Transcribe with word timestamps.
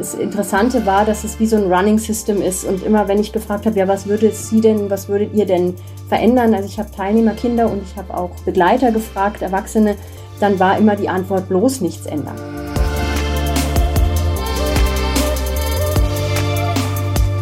das 0.00 0.14
Interessante 0.14 0.86
war, 0.86 1.04
dass 1.04 1.24
es 1.24 1.38
wie 1.38 1.46
so 1.46 1.56
ein 1.56 1.70
Running 1.70 1.98
System 1.98 2.40
ist. 2.40 2.64
Und 2.64 2.82
immer 2.82 3.06
wenn 3.06 3.18
ich 3.18 3.32
gefragt 3.32 3.66
habe, 3.66 3.78
ja, 3.78 3.86
was 3.86 4.06
würdet 4.06 4.34
Sie 4.34 4.62
denn, 4.62 4.88
was 4.88 5.10
würdet 5.10 5.34
ihr 5.34 5.44
denn 5.44 5.74
verändern? 6.08 6.54
Also 6.54 6.66
ich 6.66 6.78
habe 6.78 6.90
Teilnehmerkinder 6.90 7.70
und 7.70 7.82
ich 7.82 7.96
habe 7.96 8.16
auch 8.16 8.30
Begleiter 8.46 8.92
gefragt, 8.92 9.42
Erwachsene, 9.42 9.96
dann 10.40 10.58
war 10.58 10.78
immer 10.78 10.96
die 10.96 11.10
Antwort 11.10 11.50
bloß 11.50 11.82
nichts 11.82 12.06
ändern. 12.06 12.34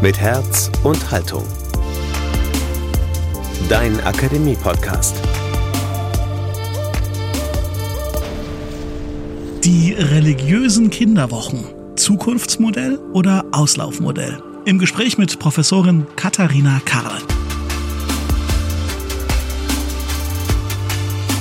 Mit 0.02 0.20
Herz 0.20 0.72
und 0.82 1.10
Haltung. 1.12 1.44
Dein 3.68 4.00
Akademie-Podcast. 4.04 5.14
Die 9.62 9.92
religiösen 9.92 10.90
Kinderwochen. 10.90 11.77
Zukunftsmodell 12.08 12.96
oder 13.12 13.44
Auslaufmodell? 13.52 14.42
Im 14.64 14.78
Gespräch 14.78 15.18
mit 15.18 15.38
Professorin 15.38 16.06
Katharina 16.16 16.80
Karl. 16.86 17.20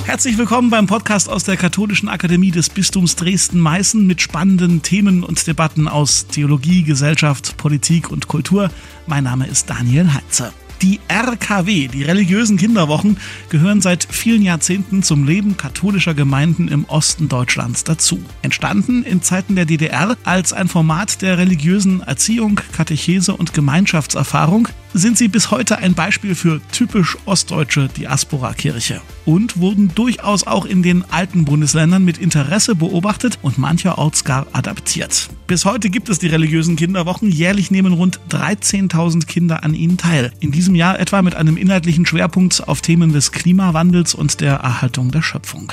Herzlich 0.04 0.36
willkommen 0.36 0.68
beim 0.68 0.86
Podcast 0.86 1.30
aus 1.30 1.44
der 1.44 1.56
Katholischen 1.56 2.10
Akademie 2.10 2.50
des 2.50 2.68
Bistums 2.68 3.16
Dresden-Meißen 3.16 4.06
mit 4.06 4.20
spannenden 4.20 4.82
Themen 4.82 5.24
und 5.24 5.46
Debatten 5.46 5.88
aus 5.88 6.26
Theologie, 6.26 6.82
Gesellschaft, 6.82 7.56
Politik 7.56 8.10
und 8.10 8.28
Kultur. 8.28 8.70
Mein 9.06 9.24
Name 9.24 9.46
ist 9.46 9.70
Daniel 9.70 10.12
Heinze. 10.12 10.52
Die 10.82 11.00
RKW, 11.08 11.88
die 11.88 12.04
religiösen 12.04 12.56
Kinderwochen, 12.56 13.16
gehören 13.48 13.80
seit 13.80 14.06
vielen 14.08 14.42
Jahrzehnten 14.42 15.02
zum 15.02 15.26
Leben 15.26 15.56
katholischer 15.56 16.14
Gemeinden 16.14 16.68
im 16.68 16.84
Osten 16.84 17.28
Deutschlands 17.28 17.82
dazu. 17.82 18.22
Entstanden 18.42 19.02
in 19.02 19.20
Zeiten 19.20 19.56
der 19.56 19.64
DDR 19.64 20.16
als 20.22 20.52
ein 20.52 20.68
Format 20.68 21.20
der 21.20 21.36
religiösen 21.36 22.00
Erziehung, 22.02 22.60
Katechese 22.76 23.34
und 23.34 23.54
Gemeinschaftserfahrung, 23.54 24.68
sind 24.94 25.18
sie 25.18 25.28
bis 25.28 25.50
heute 25.50 25.78
ein 25.78 25.94
Beispiel 25.94 26.34
für 26.34 26.60
typisch 26.72 27.16
ostdeutsche 27.24 27.88
Diaspora-Kirche 27.88 29.00
und 29.24 29.58
wurden 29.58 29.94
durchaus 29.94 30.46
auch 30.46 30.64
in 30.64 30.82
den 30.82 31.04
alten 31.10 31.44
Bundesländern 31.44 32.04
mit 32.04 32.18
Interesse 32.18 32.74
beobachtet 32.74 33.38
und 33.42 33.58
mancherorts 33.58 34.24
gar 34.24 34.46
adaptiert. 34.52 35.28
Bis 35.46 35.64
heute 35.64 35.90
gibt 35.90 36.08
es 36.08 36.18
die 36.18 36.28
religiösen 36.28 36.76
Kinderwochen. 36.76 37.30
Jährlich 37.30 37.70
nehmen 37.70 37.92
rund 37.92 38.20
13.000 38.30 39.26
Kinder 39.26 39.64
an 39.64 39.74
ihnen 39.74 39.96
teil. 39.96 40.32
In 40.40 40.52
diesem 40.52 40.74
Jahr 40.74 40.98
etwa 40.98 41.22
mit 41.22 41.34
einem 41.34 41.56
inhaltlichen 41.56 42.06
Schwerpunkt 42.06 42.66
auf 42.68 42.80
Themen 42.80 43.12
des 43.12 43.32
Klimawandels 43.32 44.14
und 44.14 44.40
der 44.40 44.54
Erhaltung 44.54 45.10
der 45.10 45.22
Schöpfung. 45.22 45.72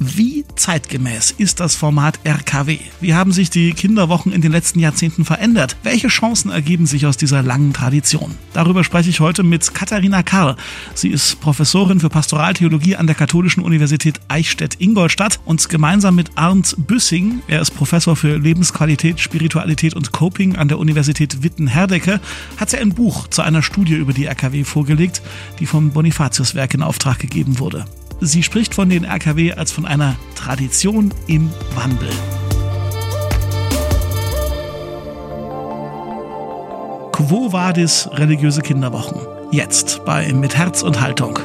Wie 0.00 0.44
zeitgemäß 0.54 1.32
ist 1.38 1.58
das 1.58 1.74
Format 1.74 2.20
RKW? 2.24 2.78
Wie 3.00 3.14
haben 3.14 3.32
sich 3.32 3.50
die 3.50 3.72
Kinderwochen 3.72 4.30
in 4.30 4.40
den 4.40 4.52
letzten 4.52 4.78
Jahrzehnten 4.78 5.24
verändert? 5.24 5.76
Welche 5.82 6.06
Chancen 6.06 6.52
ergeben 6.52 6.86
sich 6.86 7.04
aus 7.04 7.16
dieser 7.16 7.42
langen 7.42 7.72
Tradition? 7.72 8.36
Darüber 8.52 8.84
spreche 8.84 9.10
ich 9.10 9.18
heute 9.18 9.42
mit 9.42 9.74
Katharina 9.74 10.22
Karl. 10.22 10.54
Sie 10.94 11.08
ist 11.08 11.40
Professorin 11.40 11.98
für 11.98 12.10
Pastoraltheologie 12.10 12.94
an 12.94 13.08
der 13.08 13.16
Katholischen 13.16 13.60
Universität 13.60 14.20
Eichstätt-Ingolstadt 14.28 15.40
und 15.44 15.68
gemeinsam 15.68 16.14
mit 16.14 16.30
Arndt 16.36 16.76
Büssing, 16.78 17.42
er 17.48 17.60
ist 17.60 17.72
Professor 17.72 18.14
für 18.14 18.38
Lebensqualität, 18.38 19.18
Spiritualität 19.18 19.94
und 19.94 20.12
Coping 20.12 20.54
an 20.54 20.68
der 20.68 20.78
Universität 20.78 21.42
Witten-Herdecke, 21.42 22.20
hat 22.56 22.70
sie 22.70 22.78
ein 22.78 22.94
Buch 22.94 23.26
zu 23.26 23.42
einer 23.42 23.62
Studie 23.64 23.96
über 23.96 24.12
die 24.12 24.26
RKW 24.26 24.62
vorgelegt, 24.62 25.22
die 25.58 25.66
vom 25.66 25.90
Bonifatiuswerk 25.90 26.74
in 26.74 26.84
Auftrag 26.84 27.18
gegeben 27.18 27.58
wurde. 27.58 27.84
Sie 28.20 28.42
spricht 28.42 28.74
von 28.74 28.88
den 28.88 29.04
RKW 29.04 29.52
als 29.52 29.70
von 29.70 29.86
einer 29.86 30.16
Tradition 30.34 31.14
im 31.28 31.50
Wandel. 31.76 32.10
Quo 37.12 37.52
vadis 37.52 38.08
religiöse 38.12 38.62
Kinderwochen? 38.62 39.20
Jetzt 39.52 40.04
bei 40.04 40.32
Mit 40.32 40.56
Herz 40.56 40.82
und 40.82 41.00
Haltung. 41.00 41.38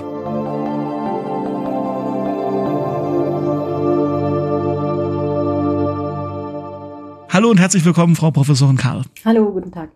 Hallo 7.29 7.49
und 7.49 7.59
herzlich 7.59 7.85
willkommen, 7.85 8.15
Frau 8.15 8.31
Professorin 8.31 8.77
Karl. 8.77 9.03
Hallo, 9.25 9.51
guten 9.51 9.71
Tag. 9.71 9.89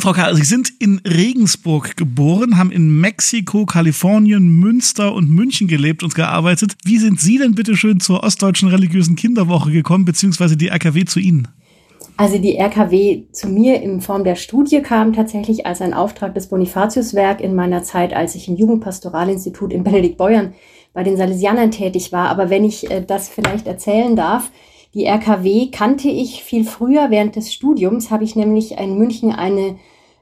Frau 0.00 0.12
Karl, 0.12 0.34
Sie 0.34 0.44
sind 0.44 0.72
in 0.78 1.00
Regensburg 1.06 1.96
geboren, 1.96 2.56
haben 2.56 2.70
in 2.70 3.00
Mexiko, 3.00 3.66
Kalifornien, 3.66 4.48
Münster 4.48 5.14
und 5.14 5.30
München 5.30 5.68
gelebt 5.68 6.02
und 6.02 6.14
gearbeitet. 6.14 6.74
Wie 6.84 6.98
sind 6.98 7.20
Sie 7.20 7.38
denn 7.38 7.54
bitte 7.54 7.76
schön 7.76 8.00
zur 8.00 8.22
Ostdeutschen 8.22 8.68
Religiösen 8.68 9.16
Kinderwoche 9.16 9.70
gekommen, 9.70 10.04
beziehungsweise 10.04 10.56
die 10.56 10.68
RKW 10.68 11.04
zu 11.04 11.20
Ihnen? 11.20 11.48
Also 12.16 12.38
die 12.38 12.56
RKW 12.56 13.24
zu 13.32 13.48
mir 13.48 13.82
in 13.82 14.00
Form 14.00 14.24
der 14.24 14.36
Studie 14.36 14.80
kam 14.80 15.12
tatsächlich 15.12 15.66
als 15.66 15.80
ein 15.80 15.94
Auftrag 15.94 16.34
des 16.34 16.48
Bonifatiuswerk 16.48 17.40
in 17.40 17.54
meiner 17.54 17.82
Zeit, 17.82 18.12
als 18.12 18.34
ich 18.34 18.48
im 18.48 18.56
Jugendpastoralinstitut 18.56 19.72
in 19.72 19.84
Benediktbeuern 19.84 20.54
bei 20.92 21.02
den 21.02 21.16
Salesianern 21.16 21.70
tätig 21.70 22.12
war. 22.12 22.28
Aber 22.28 22.50
wenn 22.50 22.64
ich 22.64 22.90
äh, 22.90 23.04
das 23.04 23.28
vielleicht 23.28 23.66
erzählen 23.66 24.16
darf, 24.16 24.50
die 24.92 25.04
RKW 25.04 25.68
kannte 25.70 26.08
ich 26.08 26.42
viel 26.42 26.64
früher. 26.64 27.10
Während 27.10 27.36
des 27.36 27.52
Studiums 27.52 28.10
habe 28.10 28.24
ich 28.24 28.34
nämlich 28.34 28.72
in 28.72 28.98
München 28.98 29.32
eine, 29.32 29.76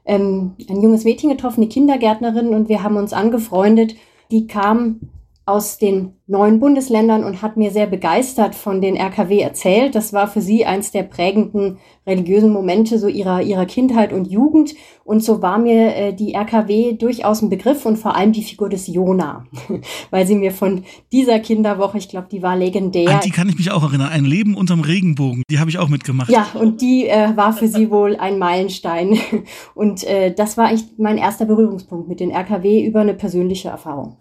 ähm, 0.09 0.55
ein 0.67 0.81
junges 0.81 1.03
Mädchen 1.03 1.29
getroffen, 1.29 1.61
eine 1.61 1.69
Kindergärtnerin, 1.69 2.49
und 2.49 2.67
wir 2.67 2.83
haben 2.83 2.97
uns 2.97 3.13
angefreundet. 3.13 3.95
Die 4.31 4.47
kam 4.47 4.99
aus 5.45 5.77
den 5.77 6.18
neuen 6.29 6.59
Bundesländern 6.59 7.23
und 7.23 7.41
hat 7.41 7.57
mir 7.57 7.71
sehr 7.71 7.87
begeistert 7.87 8.53
von 8.53 8.81
den 8.81 8.95
RKW 8.95 9.39
erzählt. 9.39 9.95
Das 9.95 10.13
war 10.13 10.27
für 10.27 10.41
sie 10.41 10.63
eins 10.63 10.91
der 10.91 11.01
prägenden 11.03 11.79
religiösen 12.05 12.51
Momente 12.51 12.99
so 12.99 13.07
ihrer, 13.07 13.41
ihrer 13.41 13.65
Kindheit 13.65 14.13
und 14.13 14.25
Jugend. 14.25 14.75
Und 15.03 15.23
so 15.23 15.41
war 15.41 15.57
mir 15.57 15.95
äh, 15.95 16.13
die 16.13 16.35
RKW 16.35 16.93
durchaus 16.93 17.41
ein 17.41 17.49
Begriff 17.49 17.83
und 17.87 17.97
vor 17.97 18.15
allem 18.15 18.31
die 18.31 18.43
Figur 18.43 18.69
des 18.69 18.85
Jona, 18.85 19.47
weil 20.11 20.27
sie 20.27 20.35
mir 20.35 20.51
von 20.51 20.83
dieser 21.11 21.39
Kinderwoche, 21.39 21.97
ich 21.97 22.09
glaube, 22.09 22.27
die 22.31 22.43
war 22.43 22.55
legendär. 22.55 23.15
An 23.15 23.21
die 23.23 23.31
kann 23.31 23.49
ich 23.49 23.57
mich 23.57 23.71
auch 23.71 23.81
erinnern. 23.81 24.09
Ein 24.09 24.25
Leben 24.25 24.53
unterm 24.53 24.81
Regenbogen, 24.81 25.41
die 25.49 25.57
habe 25.57 25.71
ich 25.71 25.79
auch 25.79 25.89
mitgemacht. 25.89 26.29
Ja, 26.29 26.47
und 26.53 26.81
die 26.81 27.07
äh, 27.07 27.35
war 27.35 27.53
für 27.53 27.67
sie 27.67 27.89
wohl 27.89 28.17
ein 28.17 28.37
Meilenstein. 28.37 29.17
Und 29.73 30.03
äh, 30.03 30.33
das 30.33 30.57
war 30.57 30.67
eigentlich 30.67 30.85
mein 30.97 31.17
erster 31.17 31.45
Berührungspunkt 31.45 32.07
mit 32.07 32.19
den 32.19 32.31
RKW 32.31 32.85
über 32.85 33.01
eine 33.01 33.13
persönliche 33.13 33.69
Erfahrung. 33.69 34.17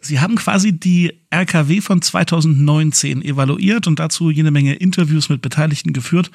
Sie 0.00 0.20
haben 0.20 0.36
quasi 0.36 0.78
die 0.78 1.21
RKW 1.32 1.80
von 1.80 2.02
2019 2.02 3.22
evaluiert 3.22 3.86
und 3.86 3.98
dazu 3.98 4.30
jede 4.30 4.50
Menge 4.50 4.74
Interviews 4.74 5.28
mit 5.28 5.42
Beteiligten 5.42 5.92
geführt. 5.92 6.30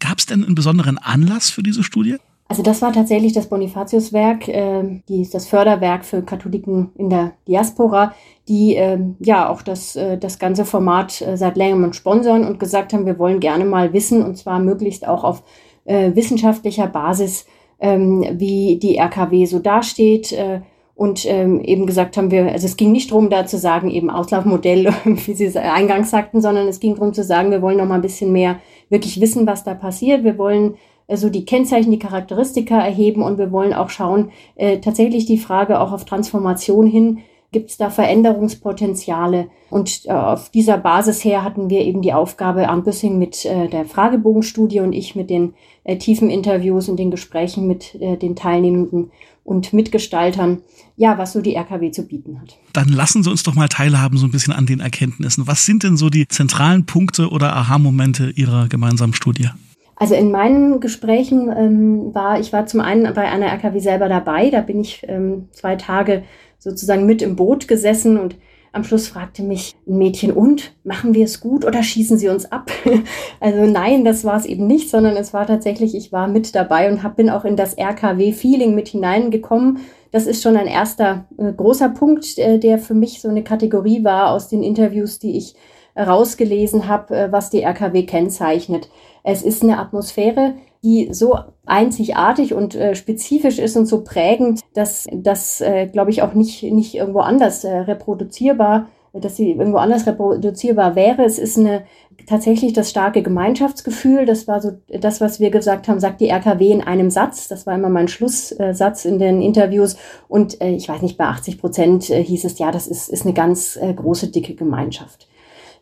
Gab 0.00 0.18
es 0.18 0.26
denn 0.26 0.44
einen 0.44 0.54
besonderen 0.54 0.98
Anlass 0.98 1.50
für 1.50 1.62
diese 1.62 1.82
Studie? 1.82 2.16
Also 2.50 2.62
das 2.62 2.80
war 2.80 2.94
tatsächlich 2.94 3.34
das 3.34 3.48
Bonifatiuswerk, 3.48 4.48
äh, 4.48 5.02
das 5.30 5.46
Förderwerk 5.46 6.06
für 6.06 6.22
Katholiken 6.22 6.90
in 6.96 7.10
der 7.10 7.32
Diaspora, 7.46 8.14
die 8.48 8.74
äh, 8.74 8.98
ja 9.20 9.50
auch 9.50 9.60
das, 9.60 9.96
äh, 9.96 10.16
das 10.16 10.38
ganze 10.38 10.64
Format 10.64 11.20
äh, 11.20 11.36
seit 11.36 11.58
längerem 11.58 11.92
sponsern 11.92 12.46
und 12.46 12.58
gesagt 12.58 12.94
haben, 12.94 13.04
wir 13.04 13.18
wollen 13.18 13.40
gerne 13.40 13.66
mal 13.66 13.92
wissen, 13.92 14.22
und 14.22 14.38
zwar 14.38 14.60
möglichst 14.60 15.06
auch 15.06 15.24
auf 15.24 15.42
äh, 15.84 16.14
wissenschaftlicher 16.14 16.86
Basis, 16.86 17.44
ähm, 17.80 18.24
wie 18.32 18.78
die 18.78 18.96
RKW 18.96 19.44
so 19.44 19.58
dasteht. 19.58 20.32
Äh, 20.32 20.62
und 20.98 21.24
ähm, 21.26 21.60
eben 21.60 21.86
gesagt 21.86 22.16
haben 22.16 22.32
wir, 22.32 22.50
also 22.50 22.66
es 22.66 22.76
ging 22.76 22.90
nicht 22.90 23.12
darum, 23.12 23.30
da 23.30 23.46
zu 23.46 23.56
sagen, 23.56 23.88
eben 23.88 24.10
Auslaufmodell, 24.10 24.92
wie 25.04 25.32
Sie 25.32 25.44
es 25.44 25.54
eingangs 25.54 26.10
sagten, 26.10 26.40
sondern 26.40 26.66
es 26.66 26.80
ging 26.80 26.96
darum 26.96 27.14
zu 27.14 27.22
sagen, 27.22 27.52
wir 27.52 27.62
wollen 27.62 27.76
noch 27.76 27.86
mal 27.86 27.94
ein 27.94 28.02
bisschen 28.02 28.32
mehr 28.32 28.58
wirklich 28.88 29.20
wissen, 29.20 29.46
was 29.46 29.62
da 29.62 29.74
passiert. 29.74 30.24
Wir 30.24 30.38
wollen 30.38 30.74
also 31.06 31.30
die 31.30 31.44
Kennzeichen, 31.44 31.92
die 31.92 32.00
Charakteristika 32.00 32.80
erheben 32.80 33.22
und 33.22 33.38
wir 33.38 33.52
wollen 33.52 33.74
auch 33.74 33.90
schauen, 33.90 34.32
äh, 34.56 34.78
tatsächlich 34.78 35.24
die 35.24 35.38
Frage 35.38 35.78
auch 35.78 35.92
auf 35.92 36.04
Transformation 36.04 36.88
hin, 36.88 37.20
gibt 37.52 37.70
es 37.70 37.76
da 37.76 37.90
Veränderungspotenziale? 37.90 39.50
Und 39.70 40.04
äh, 40.06 40.10
auf 40.10 40.50
dieser 40.50 40.78
Basis 40.78 41.24
her 41.24 41.44
hatten 41.44 41.70
wir 41.70 41.82
eben 41.82 42.02
die 42.02 42.12
Aufgabe, 42.12 42.68
Arndt 42.68 42.84
Büssing 42.84 43.20
mit 43.20 43.44
äh, 43.44 43.68
der 43.68 43.84
Fragebogenstudie 43.84 44.80
und 44.80 44.92
ich 44.92 45.14
mit 45.14 45.30
den 45.30 45.54
äh, 45.84 45.96
tiefen 45.96 46.28
Interviews 46.28 46.88
und 46.88 46.98
den 46.98 47.12
Gesprächen 47.12 47.68
mit 47.68 47.94
äh, 48.00 48.16
den 48.16 48.34
Teilnehmenden 48.34 49.12
und 49.48 49.72
Mitgestaltern, 49.72 50.58
ja, 50.96 51.16
was 51.16 51.32
so 51.32 51.40
die 51.40 51.54
RKW 51.54 51.90
zu 51.90 52.06
bieten 52.06 52.40
hat. 52.40 52.58
Dann 52.74 52.88
lassen 52.88 53.22
Sie 53.22 53.30
uns 53.30 53.42
doch 53.42 53.54
mal 53.54 53.68
teilhaben 53.68 54.18
so 54.18 54.26
ein 54.26 54.30
bisschen 54.30 54.52
an 54.52 54.66
den 54.66 54.80
Erkenntnissen. 54.80 55.46
Was 55.46 55.64
sind 55.64 55.82
denn 55.82 55.96
so 55.96 56.10
die 56.10 56.28
zentralen 56.28 56.84
Punkte 56.84 57.30
oder 57.30 57.56
Aha-Momente 57.56 58.30
Ihrer 58.36 58.68
gemeinsamen 58.68 59.14
Studie? 59.14 59.48
Also 59.96 60.14
in 60.14 60.30
meinen 60.30 60.80
Gesprächen 60.80 61.50
ähm, 61.56 62.14
war, 62.14 62.38
ich 62.38 62.52
war 62.52 62.66
zum 62.66 62.80
einen 62.80 63.12
bei 63.14 63.28
einer 63.28 63.46
RKW 63.46 63.80
selber 63.80 64.08
dabei, 64.08 64.50
da 64.50 64.60
bin 64.60 64.80
ich 64.80 65.02
ähm, 65.08 65.48
zwei 65.52 65.76
Tage 65.76 66.24
sozusagen 66.58 67.06
mit 67.06 67.22
im 67.22 67.34
Boot 67.34 67.66
gesessen 67.66 68.18
und 68.18 68.36
am 68.72 68.84
Schluss 68.84 69.08
fragte 69.08 69.42
mich 69.42 69.76
ein 69.86 69.98
Mädchen, 69.98 70.32
und 70.32 70.72
machen 70.84 71.14
wir 71.14 71.24
es 71.24 71.40
gut 71.40 71.64
oder 71.64 71.82
schießen 71.82 72.18
sie 72.18 72.28
uns 72.28 72.50
ab? 72.50 72.70
also 73.40 73.66
nein, 73.66 74.04
das 74.04 74.24
war 74.24 74.36
es 74.36 74.46
eben 74.46 74.66
nicht, 74.66 74.90
sondern 74.90 75.16
es 75.16 75.32
war 75.32 75.46
tatsächlich, 75.46 75.94
ich 75.94 76.12
war 76.12 76.28
mit 76.28 76.54
dabei 76.54 76.90
und 76.90 77.02
hab, 77.02 77.16
bin 77.16 77.30
auch 77.30 77.44
in 77.44 77.56
das 77.56 77.76
RKW-Feeling 77.76 78.74
mit 78.74 78.88
hineingekommen. 78.88 79.78
Das 80.10 80.26
ist 80.26 80.42
schon 80.42 80.56
ein 80.56 80.66
erster 80.66 81.26
äh, 81.38 81.52
großer 81.52 81.90
Punkt, 81.90 82.38
äh, 82.38 82.58
der 82.58 82.78
für 82.78 82.94
mich 82.94 83.20
so 83.20 83.28
eine 83.28 83.42
Kategorie 83.42 84.04
war 84.04 84.30
aus 84.30 84.48
den 84.48 84.62
Interviews, 84.62 85.18
die 85.18 85.36
ich 85.36 85.54
rausgelesen 85.98 86.88
habe, 86.88 87.16
äh, 87.16 87.32
was 87.32 87.50
die 87.50 87.62
RKW 87.62 88.04
kennzeichnet. 88.04 88.88
Es 89.24 89.42
ist 89.42 89.62
eine 89.62 89.78
Atmosphäre, 89.78 90.54
die 90.82 91.08
so 91.12 91.38
einzigartig 91.66 92.54
und 92.54 92.74
äh, 92.74 92.94
spezifisch 92.94 93.58
ist 93.58 93.76
und 93.76 93.86
so 93.86 94.04
prägend, 94.04 94.60
dass 94.74 95.06
das, 95.12 95.60
äh, 95.60 95.86
glaube 95.86 96.10
ich, 96.10 96.22
auch 96.22 96.34
nicht, 96.34 96.62
nicht 96.62 96.94
irgendwo 96.94 97.20
anders 97.20 97.64
äh, 97.64 97.76
reproduzierbar 97.76 98.88
dass 99.14 99.36
sie 99.36 99.52
irgendwo 99.52 99.78
anders 99.78 100.06
reproduzierbar 100.06 100.94
wäre. 100.94 101.24
Es 101.24 101.38
ist 101.38 101.58
eine, 101.58 101.84
tatsächlich 102.26 102.72
das 102.72 102.90
starke 102.90 103.22
Gemeinschaftsgefühl. 103.22 104.26
Das 104.26 104.46
war 104.46 104.60
so 104.60 104.72
das, 104.88 105.20
was 105.20 105.40
wir 105.40 105.50
gesagt 105.50 105.88
haben, 105.88 106.00
sagt 106.00 106.20
die 106.20 106.28
RKW 106.28 106.70
in 106.70 106.82
einem 106.82 107.10
Satz. 107.10 107.48
Das 107.48 107.66
war 107.66 107.74
immer 107.74 107.88
mein 107.88 108.08
Schlusssatz 108.08 109.04
in 109.04 109.18
den 109.18 109.40
Interviews. 109.40 109.96
Und 110.28 110.60
äh, 110.60 110.70
ich 110.70 110.88
weiß 110.88 111.02
nicht, 111.02 111.16
bei 111.16 111.24
80 111.24 111.58
Prozent 111.58 112.10
äh, 112.10 112.22
hieß 112.22 112.44
es, 112.44 112.58
ja, 112.58 112.70
das 112.70 112.86
ist, 112.86 113.08
ist 113.08 113.24
eine 113.24 113.34
ganz 113.34 113.76
äh, 113.76 113.92
große, 113.92 114.28
dicke 114.28 114.54
Gemeinschaft. 114.54 115.28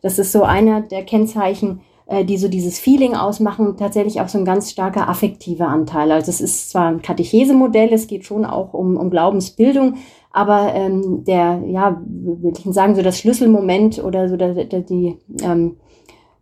Das 0.02 0.19
ist 0.19 0.32
so 0.32 0.43
einer 0.43 0.82
der 0.82 1.04
Kennzeichen, 1.04 1.81
äh, 2.06 2.25
die 2.25 2.38
so 2.38 2.49
dieses 2.49 2.79
Feeling 2.79 3.14
ausmachen, 3.14 3.76
tatsächlich 3.76 4.20
auch 4.20 4.29
so 4.29 4.38
ein 4.38 4.44
ganz 4.44 4.70
starker 4.70 5.08
affektiver 5.08 5.69
Anteil. 5.69 6.12
Also 6.12 6.31
es 6.31 6.41
ist 6.41 6.70
zwar 6.70 6.88
ein 6.88 7.03
Katechesemodell, 7.03 7.93
es 7.93 8.06
geht 8.06 8.25
schon 8.25 8.44
auch 8.44 8.75
um, 8.75 8.97
um 8.97 9.11
Glaubensbildung, 9.11 9.97
aber 10.31 10.75
ähm, 10.75 11.25
der, 11.25 11.62
ja, 11.67 12.00
will 12.06 12.53
ich 12.56 12.75
sagen, 12.75 12.94
so 12.94 13.03
das 13.03 13.19
Schlüsselmoment 13.19 14.03
oder 14.03 14.29
so 14.29 14.37
der, 14.37 14.64
der, 14.64 14.82
die, 14.82 15.17
ähm, 15.43 15.76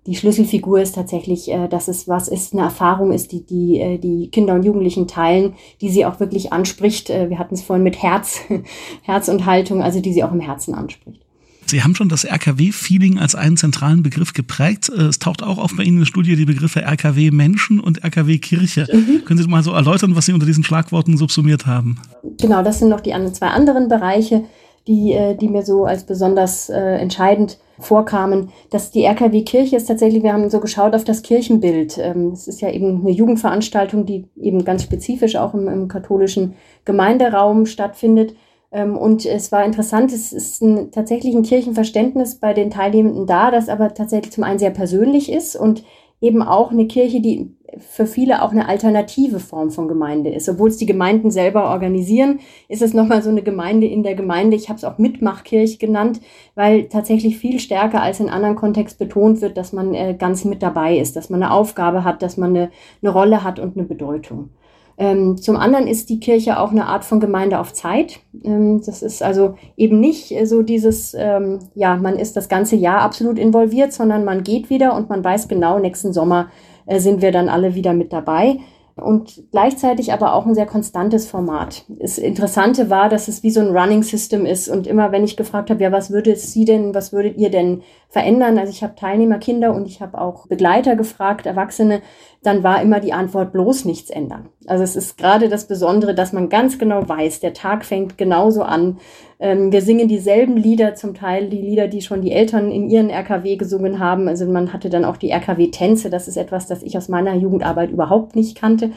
die 0.06 0.16
Schlüsselfigur 0.16 0.80
ist 0.80 0.96
tatsächlich, 0.96 1.50
äh, 1.50 1.68
dass 1.68 1.88
es 1.88 2.08
was 2.08 2.28
ist, 2.28 2.52
eine 2.52 2.62
Erfahrung 2.62 3.12
ist, 3.12 3.32
die 3.32 3.46
die, 3.46 3.80
äh, 3.80 3.98
die 3.98 4.30
Kinder 4.30 4.54
und 4.54 4.64
Jugendlichen 4.64 5.08
teilen, 5.08 5.54
die 5.80 5.88
sie 5.88 6.04
auch 6.04 6.20
wirklich 6.20 6.52
anspricht. 6.52 7.08
Äh, 7.08 7.30
wir 7.30 7.38
hatten 7.38 7.54
es 7.54 7.62
vorhin 7.62 7.84
mit 7.84 8.02
Herz, 8.02 8.40
Herz 9.02 9.28
und 9.28 9.46
Haltung, 9.46 9.82
also 9.82 10.00
die 10.00 10.12
sie 10.12 10.24
auch 10.24 10.32
im 10.32 10.40
Herzen 10.40 10.74
anspricht. 10.74 11.23
Sie 11.66 11.82
haben 11.82 11.94
schon 11.94 12.08
das 12.08 12.24
RKW-Feeling 12.24 13.18
als 13.18 13.34
einen 13.34 13.56
zentralen 13.56 14.02
Begriff 14.02 14.32
geprägt. 14.32 14.90
Äh, 14.90 15.02
es 15.02 15.18
taucht 15.18 15.42
auch 15.42 15.58
auf 15.58 15.74
bei 15.76 15.82
Ihnen 15.82 15.96
in 15.96 16.00
der 16.00 16.06
Studie 16.06 16.36
die 16.36 16.44
Begriffe 16.44 16.82
RKW-Menschen 16.82 17.80
und 17.80 18.04
RKW-Kirche. 18.04 18.86
Mhm. 18.92 19.24
Können 19.24 19.40
Sie 19.40 19.48
mal 19.48 19.62
so 19.62 19.72
erläutern, 19.72 20.16
was 20.16 20.26
Sie 20.26 20.32
unter 20.32 20.46
diesen 20.46 20.64
Schlagworten 20.64 21.16
subsumiert 21.16 21.66
haben? 21.66 21.98
Genau, 22.40 22.62
das 22.62 22.78
sind 22.78 22.88
noch 22.88 23.00
die 23.00 23.14
zwei 23.32 23.48
anderen 23.48 23.88
Bereiche, 23.88 24.44
die, 24.86 25.12
äh, 25.12 25.36
die 25.36 25.48
mir 25.48 25.62
so 25.62 25.84
als 25.84 26.04
besonders 26.04 26.68
äh, 26.68 26.78
entscheidend 26.78 27.58
vorkamen. 27.78 28.50
Dass 28.70 28.90
die 28.90 29.04
RKW-Kirche 29.04 29.76
ist 29.76 29.86
tatsächlich, 29.86 30.22
wir 30.22 30.32
haben 30.32 30.50
so 30.50 30.60
geschaut 30.60 30.94
auf 30.94 31.04
das 31.04 31.22
Kirchenbild. 31.22 31.98
Ähm, 31.98 32.32
es 32.32 32.46
ist 32.46 32.60
ja 32.60 32.70
eben 32.70 33.00
eine 33.00 33.10
Jugendveranstaltung, 33.10 34.06
die 34.06 34.26
eben 34.40 34.64
ganz 34.64 34.82
spezifisch 34.82 35.36
auch 35.36 35.54
im, 35.54 35.68
im 35.68 35.88
katholischen 35.88 36.54
Gemeinderaum 36.84 37.66
stattfindet. 37.66 38.34
Ähm, 38.74 38.98
und 38.98 39.24
es 39.24 39.52
war 39.52 39.64
interessant, 39.64 40.12
es 40.12 40.32
ist 40.32 40.60
ein, 40.60 40.90
tatsächlich 40.90 41.34
ein 41.34 41.44
Kirchenverständnis 41.44 42.34
bei 42.34 42.52
den 42.52 42.70
Teilnehmenden 42.70 43.26
da, 43.26 43.52
das 43.52 43.68
aber 43.68 43.94
tatsächlich 43.94 44.32
zum 44.32 44.42
einen 44.42 44.58
sehr 44.58 44.70
persönlich 44.70 45.30
ist 45.30 45.54
und 45.54 45.84
eben 46.20 46.42
auch 46.42 46.72
eine 46.72 46.86
Kirche, 46.88 47.20
die 47.20 47.54
für 47.78 48.06
viele 48.06 48.42
auch 48.42 48.50
eine 48.50 48.68
alternative 48.68 49.38
Form 49.40 49.70
von 49.70 49.88
Gemeinde 49.88 50.30
ist. 50.30 50.48
Obwohl 50.48 50.70
es 50.70 50.76
die 50.76 50.86
Gemeinden 50.86 51.30
selber 51.30 51.70
organisieren, 51.70 52.40
ist 52.68 52.82
es 52.82 52.94
nochmal 52.94 53.22
so 53.22 53.30
eine 53.30 53.42
Gemeinde 53.42 53.86
in 53.86 54.02
der 54.02 54.14
Gemeinde. 54.14 54.56
Ich 54.56 54.68
habe 54.68 54.76
es 54.76 54.84
auch 54.84 54.98
Mitmachkirche 54.98 55.78
genannt, 55.78 56.20
weil 56.54 56.88
tatsächlich 56.88 57.38
viel 57.38 57.60
stärker 57.60 58.02
als 58.02 58.20
in 58.20 58.28
anderen 58.28 58.56
Kontext 58.56 58.98
betont 58.98 59.40
wird, 59.40 59.56
dass 59.56 59.72
man 59.72 59.94
äh, 59.94 60.16
ganz 60.18 60.44
mit 60.44 60.62
dabei 60.62 60.96
ist, 60.98 61.14
dass 61.14 61.30
man 61.30 61.42
eine 61.42 61.52
Aufgabe 61.52 62.04
hat, 62.04 62.22
dass 62.22 62.36
man 62.36 62.50
eine, 62.50 62.70
eine 63.02 63.12
Rolle 63.12 63.44
hat 63.44 63.60
und 63.60 63.76
eine 63.76 63.86
Bedeutung. 63.86 64.50
Ähm, 64.96 65.36
zum 65.36 65.56
anderen 65.56 65.86
ist 65.86 66.08
die 66.08 66.20
Kirche 66.20 66.58
auch 66.60 66.70
eine 66.70 66.86
Art 66.86 67.04
von 67.04 67.20
Gemeinde 67.20 67.58
auf 67.58 67.72
Zeit. 67.72 68.20
Ähm, 68.44 68.80
das 68.84 69.02
ist 69.02 69.22
also 69.22 69.54
eben 69.76 70.00
nicht 70.00 70.34
so 70.44 70.62
dieses, 70.62 71.14
ähm, 71.14 71.58
ja, 71.74 71.96
man 71.96 72.16
ist 72.16 72.36
das 72.36 72.48
ganze 72.48 72.76
Jahr 72.76 73.00
absolut 73.00 73.38
involviert, 73.38 73.92
sondern 73.92 74.24
man 74.24 74.44
geht 74.44 74.70
wieder 74.70 74.94
und 74.94 75.08
man 75.08 75.24
weiß 75.24 75.48
genau, 75.48 75.78
nächsten 75.78 76.12
Sommer 76.12 76.48
äh, 76.86 77.00
sind 77.00 77.22
wir 77.22 77.32
dann 77.32 77.48
alle 77.48 77.74
wieder 77.74 77.92
mit 77.92 78.12
dabei 78.12 78.58
und 78.96 79.42
gleichzeitig 79.50 80.12
aber 80.12 80.34
auch 80.34 80.46
ein 80.46 80.54
sehr 80.54 80.66
konstantes 80.66 81.26
Format. 81.26 81.84
Das 81.88 82.18
Interessante 82.18 82.90
war, 82.90 83.08
dass 83.08 83.26
es 83.26 83.42
wie 83.42 83.50
so 83.50 83.60
ein 83.60 83.76
Running 83.76 84.04
System 84.04 84.46
ist 84.46 84.68
und 84.68 84.86
immer, 84.86 85.10
wenn 85.10 85.24
ich 85.24 85.36
gefragt 85.36 85.70
habe, 85.70 85.82
ja, 85.82 85.90
was 85.90 86.10
würde 86.10 86.36
Sie 86.36 86.64
denn, 86.64 86.94
was 86.94 87.12
würdet 87.12 87.36
ihr 87.36 87.50
denn 87.50 87.82
verändern? 88.14 88.58
Also 88.58 88.70
ich 88.70 88.82
habe 88.82 88.94
Teilnehmerkinder 88.94 89.74
und 89.74 89.86
ich 89.86 90.00
habe 90.00 90.18
auch 90.18 90.46
Begleiter 90.46 90.94
gefragt, 90.94 91.46
Erwachsene, 91.46 92.00
dann 92.44 92.62
war 92.62 92.80
immer 92.80 93.00
die 93.00 93.12
Antwort 93.12 93.52
bloß 93.52 93.86
nichts 93.86 94.08
ändern. 94.08 94.50
Also 94.66 94.84
es 94.84 94.96
ist 94.96 95.18
gerade 95.18 95.48
das 95.48 95.66
Besondere, 95.66 96.14
dass 96.14 96.32
man 96.32 96.48
ganz 96.48 96.78
genau 96.78 97.08
weiß, 97.08 97.40
der 97.40 97.54
Tag 97.54 97.84
fängt 97.84 98.16
genauso 98.16 98.62
an. 98.62 98.98
Ähm, 99.40 99.72
wir 99.72 99.82
singen 99.82 100.08
dieselben 100.08 100.56
Lieder, 100.56 100.94
zum 100.94 101.14
Teil 101.14 101.48
die 101.48 101.60
Lieder, 101.60 101.88
die 101.88 102.02
schon 102.02 102.22
die 102.22 102.32
Eltern 102.32 102.70
in 102.70 102.88
ihren 102.88 103.10
RKW 103.10 103.56
gesungen 103.56 103.98
haben. 103.98 104.28
Also 104.28 104.46
man 104.46 104.72
hatte 104.72 104.90
dann 104.90 105.04
auch 105.04 105.16
die 105.16 105.30
RKW-Tänze. 105.30 106.08
Das 106.08 106.28
ist 106.28 106.36
etwas, 106.36 106.66
das 106.66 106.82
ich 106.82 106.96
aus 106.96 107.08
meiner 107.08 107.34
Jugendarbeit 107.34 107.90
überhaupt 107.90 108.36
nicht 108.36 108.56
kannte. 108.58 108.92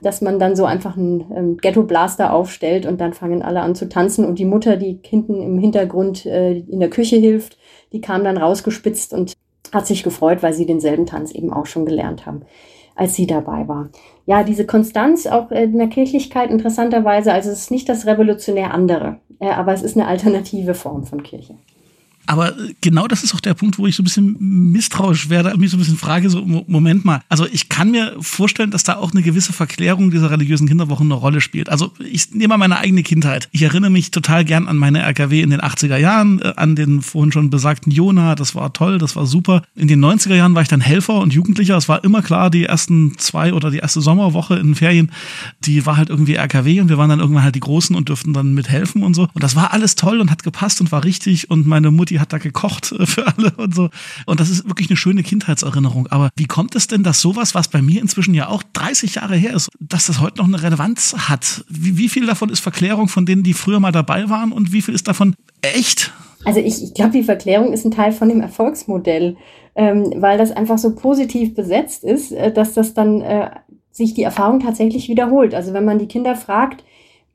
Dass 0.00 0.20
man 0.20 0.38
dann 0.38 0.54
so 0.54 0.64
einfach 0.64 0.96
einen 0.96 1.24
ähm, 1.34 1.56
Ghetto-Blaster 1.56 2.32
aufstellt 2.32 2.86
und 2.86 3.00
dann 3.00 3.14
fangen 3.14 3.42
alle 3.42 3.62
an 3.62 3.74
zu 3.74 3.88
tanzen 3.88 4.24
und 4.24 4.38
die 4.38 4.44
Mutter, 4.44 4.76
die 4.76 5.00
hinten 5.02 5.42
im 5.42 5.58
Hintergrund 5.58 6.24
äh, 6.24 6.52
in 6.52 6.78
der 6.78 6.90
Küche 6.90 7.16
hilft, 7.16 7.58
die 7.92 8.00
kam 8.00 8.24
dann 8.24 8.36
rausgespitzt 8.36 9.12
und 9.12 9.34
hat 9.72 9.86
sich 9.86 10.02
gefreut, 10.02 10.42
weil 10.42 10.52
sie 10.52 10.66
denselben 10.66 11.06
Tanz 11.06 11.32
eben 11.32 11.52
auch 11.52 11.66
schon 11.66 11.86
gelernt 11.86 12.26
haben 12.26 12.42
als 13.00 13.14
sie 13.14 13.26
dabei 13.26 13.66
war. 13.66 13.88
Ja, 14.26 14.42
diese 14.42 14.66
Konstanz 14.66 15.26
auch 15.26 15.50
in 15.50 15.78
der 15.78 15.88
Kirchlichkeit 15.88 16.50
interessanterweise, 16.50 17.32
also 17.32 17.50
es 17.50 17.60
ist 17.60 17.70
nicht 17.70 17.88
das 17.88 18.06
revolutionär 18.06 18.74
andere, 18.74 19.16
äh, 19.38 19.48
aber 19.48 19.72
es 19.72 19.82
ist 19.82 19.96
eine 19.96 20.06
alternative 20.06 20.74
Form 20.74 21.04
von 21.04 21.22
Kirche. 21.22 21.54
Aber 22.26 22.54
genau 22.80 23.08
das 23.08 23.22
ist 23.24 23.34
auch 23.34 23.40
der 23.40 23.54
Punkt, 23.54 23.78
wo 23.78 23.86
ich 23.86 23.96
so 23.96 24.02
ein 24.02 24.04
bisschen 24.04 24.36
misstrauisch 24.72 25.28
werde 25.28 25.50
mich 25.60 25.70
so 25.70 25.76
ein 25.76 25.80
bisschen 25.80 25.96
frage, 25.96 26.28
so, 26.30 26.44
Moment 26.44 27.04
mal. 27.04 27.20
Also 27.28 27.46
ich 27.46 27.68
kann 27.68 27.90
mir 27.90 28.16
vorstellen, 28.20 28.70
dass 28.70 28.82
da 28.82 28.96
auch 28.96 29.12
eine 29.12 29.22
gewisse 29.22 29.52
Verklärung 29.52 30.10
dieser 30.10 30.30
religiösen 30.30 30.66
Kinderwochen 30.66 31.06
eine 31.06 31.14
Rolle 31.14 31.40
spielt. 31.40 31.68
Also 31.68 31.92
ich 31.98 32.32
nehme 32.32 32.48
mal 32.48 32.58
meine 32.58 32.78
eigene 32.78 33.02
Kindheit. 33.02 33.48
Ich 33.52 33.62
erinnere 33.62 33.90
mich 33.90 34.10
total 34.10 34.44
gern 34.44 34.66
an 34.66 34.76
meine 34.76 35.00
RKW 35.02 35.42
in 35.42 35.50
den 35.50 35.60
80er 35.60 35.96
Jahren, 35.96 36.40
äh, 36.40 36.54
an 36.56 36.74
den 36.74 37.02
vorhin 37.02 37.32
schon 37.32 37.50
besagten 37.50 37.92
Jona. 37.92 38.34
Das 38.34 38.54
war 38.54 38.72
toll, 38.72 38.98
das 38.98 39.14
war 39.16 39.26
super. 39.26 39.62
In 39.76 39.88
den 39.88 40.04
90er 40.04 40.34
Jahren 40.34 40.54
war 40.54 40.62
ich 40.62 40.68
dann 40.68 40.80
Helfer 40.80 41.20
und 41.20 41.32
Jugendlicher. 41.32 41.76
Es 41.76 41.88
war 41.88 42.02
immer 42.02 42.22
klar, 42.22 42.50
die 42.50 42.64
ersten 42.64 43.18
zwei 43.18 43.52
oder 43.52 43.70
die 43.70 43.78
erste 43.78 44.00
Sommerwoche 44.00 44.56
in 44.56 44.74
Ferien, 44.74 45.12
die 45.64 45.84
war 45.86 45.96
halt 45.96 46.08
irgendwie 46.08 46.34
RKW 46.34 46.80
und 46.80 46.88
wir 46.88 46.98
waren 46.98 47.10
dann 47.10 47.20
irgendwann 47.20 47.44
halt 47.44 47.54
die 47.54 47.60
Großen 47.60 47.94
und 47.94 48.08
durften 48.08 48.32
dann 48.32 48.54
mithelfen 48.54 49.02
und 49.02 49.14
so. 49.14 49.28
Und 49.34 49.42
das 49.42 49.56
war 49.56 49.72
alles 49.72 49.94
toll 49.94 50.20
und 50.20 50.30
hat 50.30 50.42
gepasst 50.42 50.80
und 50.80 50.90
war 50.90 51.04
richtig 51.04 51.50
und 51.50 51.66
meine 51.66 51.90
Mutti 52.10 52.16
hat 52.16 52.32
da 52.32 52.38
gekocht 52.38 52.92
äh, 52.92 53.06
für 53.06 53.26
alle 53.26 53.52
und 53.56 53.74
so. 53.74 53.88
Und 54.26 54.40
das 54.40 54.50
ist 54.50 54.66
wirklich 54.66 54.90
eine 54.90 54.96
schöne 54.96 55.22
Kindheitserinnerung. 55.22 56.06
Aber 56.08 56.30
wie 56.36 56.46
kommt 56.46 56.74
es 56.74 56.86
denn, 56.86 57.02
dass 57.02 57.20
sowas, 57.20 57.54
was 57.54 57.68
bei 57.68 57.82
mir 57.82 58.00
inzwischen 58.00 58.34
ja 58.34 58.48
auch 58.48 58.62
30 58.72 59.16
Jahre 59.16 59.36
her 59.36 59.54
ist, 59.54 59.68
dass 59.78 60.06
das 60.06 60.20
heute 60.20 60.38
noch 60.38 60.46
eine 60.46 60.62
Relevanz 60.62 61.14
hat? 61.28 61.64
Wie, 61.68 61.96
wie 61.96 62.08
viel 62.08 62.26
davon 62.26 62.50
ist 62.50 62.60
Verklärung 62.60 63.08
von 63.08 63.26
denen, 63.26 63.42
die 63.42 63.54
früher 63.54 63.80
mal 63.80 63.92
dabei 63.92 64.28
waren 64.28 64.52
und 64.52 64.72
wie 64.72 64.82
viel 64.82 64.94
ist 64.94 65.08
davon 65.08 65.34
echt? 65.62 66.12
Also 66.44 66.60
ich, 66.60 66.82
ich 66.82 66.94
glaube, 66.94 67.12
die 67.12 67.22
Verklärung 67.22 67.72
ist 67.72 67.84
ein 67.84 67.90
Teil 67.90 68.12
von 68.12 68.28
dem 68.28 68.40
Erfolgsmodell, 68.40 69.36
ähm, 69.74 70.14
weil 70.16 70.38
das 70.38 70.52
einfach 70.52 70.78
so 70.78 70.94
positiv 70.94 71.54
besetzt 71.54 72.02
ist, 72.02 72.32
äh, 72.32 72.52
dass 72.52 72.74
das 72.74 72.94
dann 72.94 73.20
äh, 73.20 73.50
sich 73.92 74.14
die 74.14 74.22
Erfahrung 74.22 74.60
tatsächlich 74.60 75.08
wiederholt. 75.08 75.54
Also 75.54 75.74
wenn 75.74 75.84
man 75.84 75.98
die 75.98 76.08
Kinder 76.08 76.34
fragt, 76.34 76.82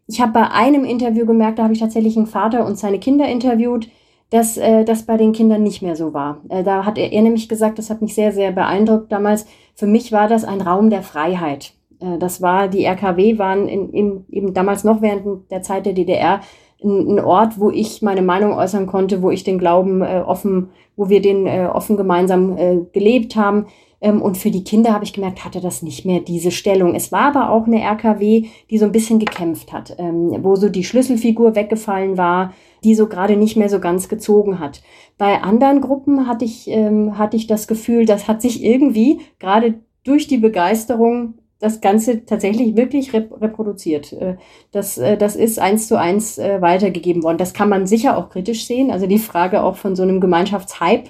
ich 0.08 0.22
habe 0.22 0.34
bei 0.34 0.51
einem 0.51 0.86
Interview 0.86 1.25
gemerkt, 1.25 1.60
da 1.60 1.63
habe 1.63 1.74
ich 1.74 1.79
tatsächlich 1.79 2.15
einen 2.15 2.27
Vater 2.27 2.65
und 2.65 2.77
seine 2.77 3.00
Kinder 3.00 3.27
interviewt, 3.27 3.88
dass 4.29 4.58
äh, 4.58 4.84
das 4.86 5.03
bei 5.03 5.17
den 5.17 5.34
Kindern 5.34 5.63
nicht 5.63 5.82
mehr 5.82 5.96
so 5.96 6.13
war. 6.13 6.41
Äh, 6.50 6.63
da 6.63 6.86
hat 6.86 6.98
er, 6.98 7.12
er 7.12 7.22
nämlich 7.22 7.48
gesagt, 7.48 7.77
das 7.79 7.89
hat 7.89 8.01
mich 8.01 8.15
sehr, 8.15 8.32
sehr 8.32 8.51
beeindruckt 8.51 9.12
damals, 9.12 9.46
für 9.75 9.88
mich 9.88 10.12
war 10.12 10.27
das 10.27 10.44
ein 10.44 10.62
Raum 10.62 10.89
der 10.89 11.03
Freiheit. 11.03 11.74
Äh, 12.00 12.17
das 12.17 12.41
war, 12.41 12.67
die 12.67 12.86
RKW 12.86 13.38
waren 13.38 13.67
in, 13.67 13.89
in, 13.91 14.25
eben 14.29 14.53
damals 14.53 14.84
noch 14.84 15.01
während 15.01 15.51
der 15.51 15.62
Zeit 15.62 15.86
der 15.86 15.94
DDR 15.94 16.41
ein, 16.84 17.17
ein 17.17 17.20
Ort, 17.20 17.60
wo 17.60 17.70
ich 17.70 18.01
meine 18.01 18.22
Meinung 18.22 18.53
äußern 18.53 18.88
konnte, 18.88 19.22
wo 19.22 19.32
ich 19.32 19.44
den 19.44 19.60
Glauben 19.60 20.01
äh, 20.01 20.24
offen, 20.25 20.70
wo 20.96 21.10
wir 21.10 21.22
den 21.22 21.48
äh, 21.48 21.67
offen 21.72 21.98
gemeinsam 21.98 22.58
äh, 22.58 22.77
gelebt 22.94 23.36
haben. 23.36 23.67
Ähm, 24.01 24.22
und 24.22 24.38
für 24.38 24.51
die 24.51 24.63
Kinder 24.63 24.94
habe 24.94 25.03
ich 25.03 25.13
gemerkt, 25.13 25.46
hatte 25.46 25.62
das 25.62 25.82
nicht 25.82 26.05
mehr 26.05 26.20
diese 26.20 26.51
Stellung. 26.51 26.96
Es 26.96 27.12
war 27.12 27.36
aber 27.36 27.50
auch 27.50 27.65
eine 27.65 27.82
RKW, 27.82 28.46
die 28.70 28.77
so 28.77 28.86
ein 28.86 28.91
bisschen 28.91 29.20
gekämpft 29.20 29.72
hat, 29.72 29.96
ähm, 29.98 30.38
wo 30.41 30.55
so 30.55 30.70
die 30.70 30.84
Schlüsselfigur 30.84 31.55
weggefallen 31.55 32.17
war, 32.17 32.53
die 32.84 32.96
so 32.96 33.08
gerade 33.08 33.38
nicht 33.38 33.58
mehr 33.58 33.70
so 33.70 33.79
ganz 33.79 34.10
gezogen 34.10 34.60
hat. 34.60 34.82
Bei 35.17 35.41
anderen 35.41 35.82
Gruppen 35.82 36.27
hatte 36.27 36.46
ich, 36.46 36.67
ähm, 36.67 37.17
hatte 37.17 37.38
ich 37.38 37.48
das 37.48 37.67
Gefühl, 37.67 38.05
das 38.05 38.27
hat 38.27 38.41
sich 38.41 38.63
irgendwie 38.63 39.22
gerade 39.39 39.75
durch 40.03 40.27
die 40.27 40.38
Begeisterung 40.38 41.36
das 41.60 41.82
Ganze 41.82 42.25
tatsächlich 42.25 42.75
wirklich 42.75 43.13
rep 43.13 43.41
reproduziert. 43.41 44.13
Äh, 44.13 44.36
das, 44.72 44.98
äh, 44.98 45.17
das 45.17 45.36
ist 45.36 45.60
eins 45.60 45.88
zu 45.88 45.98
eins 45.98 46.38
äh, 46.38 46.62
weitergegeben 46.62 47.24
worden. 47.24 47.38
Das 47.38 47.53
kann 47.53 47.70
man 47.70 47.88
sicher 47.88 48.17
auch 48.17 48.29
kritisch 48.29 48.65
sehen. 48.65 48.91
Also 48.91 49.08
die 49.08 49.20
Frage 49.20 49.63
auch 49.63 49.75
von 49.75 49.96
so 49.96 50.03
einem 50.03 50.22
Gemeinschaftshype 50.22 51.10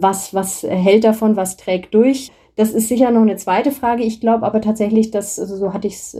was, 0.00 0.32
was 0.32 0.62
hält 0.62 1.02
davon, 1.02 1.34
was 1.34 1.56
trägt 1.56 1.92
durch? 1.92 2.30
Das 2.54 2.70
ist 2.70 2.86
sicher 2.86 3.10
noch 3.10 3.22
eine 3.22 3.34
zweite 3.34 3.72
Frage. 3.72 4.04
Ich 4.04 4.20
glaube 4.20 4.46
aber 4.46 4.60
tatsächlich, 4.60 5.10
dass, 5.10 5.40
also 5.40 5.56
so 5.56 5.72
hatte 5.72 5.88
ich 5.88 5.94
es 5.94 6.16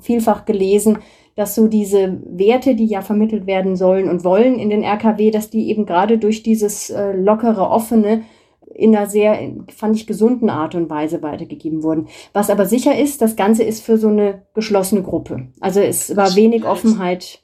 vielfach 0.00 0.46
gelesen, 0.46 1.00
dass 1.38 1.54
so 1.54 1.68
diese 1.68 2.20
Werte, 2.26 2.74
die 2.74 2.86
ja 2.86 3.00
vermittelt 3.00 3.46
werden 3.46 3.76
sollen 3.76 4.08
und 4.08 4.24
wollen 4.24 4.58
in 4.58 4.70
den 4.70 4.82
RKW, 4.82 5.30
dass 5.30 5.50
die 5.50 5.70
eben 5.70 5.86
gerade 5.86 6.18
durch 6.18 6.42
dieses 6.42 6.90
äh, 6.90 7.12
lockere, 7.12 7.70
offene 7.70 8.22
in 8.74 8.94
einer 8.96 9.06
sehr, 9.06 9.38
fand 9.72 9.94
ich, 9.94 10.08
gesunden 10.08 10.50
Art 10.50 10.74
und 10.74 10.90
Weise 10.90 11.22
weitergegeben 11.22 11.84
wurden. 11.84 12.08
Was 12.32 12.50
aber 12.50 12.66
sicher 12.66 12.98
ist, 12.98 13.22
das 13.22 13.36
Ganze 13.36 13.62
ist 13.62 13.84
für 13.84 13.98
so 13.98 14.08
eine 14.08 14.42
geschlossene 14.54 15.02
Gruppe. 15.02 15.46
Also 15.60 15.78
es 15.78 16.16
war 16.16 16.34
wenig 16.34 16.64
Offenheit 16.64 17.40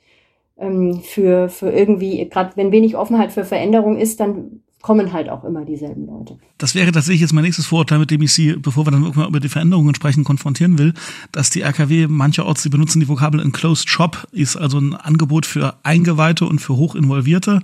ähm, 0.59 1.01
für, 1.01 1.49
für 1.49 1.71
irgendwie, 1.71 2.29
gerade 2.29 2.57
wenn 2.57 2.73
wenig 2.73 2.97
Offenheit 2.97 3.31
für 3.31 3.45
Veränderung 3.45 3.97
ist, 3.97 4.19
dann 4.19 4.65
kommen 4.85 5.15
halt 5.15 5.31
auch 5.31 5.45
immer 5.45 5.65
dieselben 5.65 6.05
Leute. 6.05 6.37
Das 6.59 6.75
wäre 6.75 6.93
tatsächlich 6.93 7.23
jetzt 7.23 7.33
mein 7.33 7.45
nächstes 7.45 7.65
Vorurteil, 7.65 7.99
mit 7.99 8.11
dem 8.11 8.21
ich 8.21 8.35
Sie, 8.35 8.53
bevor 8.53 8.87
wir 8.87 8.91
dann 8.91 9.01
irgendwann 9.01 9.29
über 9.29 9.41
die 9.41 9.49
Veränderungen 9.49 9.95
sprechen, 9.95 10.25
konfrontieren 10.25 10.79
will, 10.79 10.93
dass 11.33 11.49
die 11.49 11.63
RKW 11.63 12.07
mancherorts, 12.07 12.65
sie 12.65 12.69
benutzen 12.69 13.01
die 13.01 13.09
Vokabel 13.09 13.41
Enclosed 13.41 13.89
Shop, 13.89 14.29
ist 14.31 14.57
also 14.57 14.79
ein 14.79 14.95
Angebot 14.95 15.47
für 15.47 15.79
Eingeweihte 15.85 16.45
und 16.45 16.59
für 16.59 16.77
Hochinvolvierte, 16.77 17.63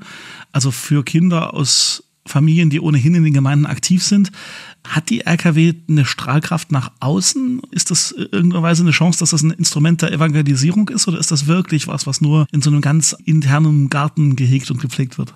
also 0.53 0.71
für 0.71 1.05
Kinder 1.05 1.53
aus 1.53 2.05
Familien, 2.25 2.71
die 2.71 2.81
ohnehin 2.81 3.15
in 3.15 3.25
den 3.25 3.35
Gemeinden 3.35 3.67
aktiv 3.67 4.03
sind. 4.03 4.33
Hat 4.89 5.11
die 5.11 5.27
RKW 5.27 5.75
eine 5.91 6.07
Strahlkraft 6.07 6.73
nach 6.73 6.91
außen? 7.01 7.61
Ist 7.71 7.91
das 7.91 8.13
irgendeine 8.13 8.67
eine 8.67 8.93
Chance, 8.93 9.19
dass 9.19 9.31
das 9.31 9.43
ein 9.43 9.51
Instrument 9.51 10.01
der 10.01 10.11
Evangelisierung 10.11 10.89
ist 10.89 11.07
oder 11.07 11.19
ist 11.19 11.31
das 11.31 11.47
wirklich 11.47 11.87
was, 11.87 12.07
was 12.07 12.23
nur 12.23 12.47
in 12.51 12.63
so 12.63 12.71
einem 12.71 12.81
ganz 12.81 13.15
internen 13.27 13.91
Garten 13.91 14.37
gehegt 14.37 14.71
und 14.71 14.81
gepflegt 14.81 15.19
wird? 15.19 15.35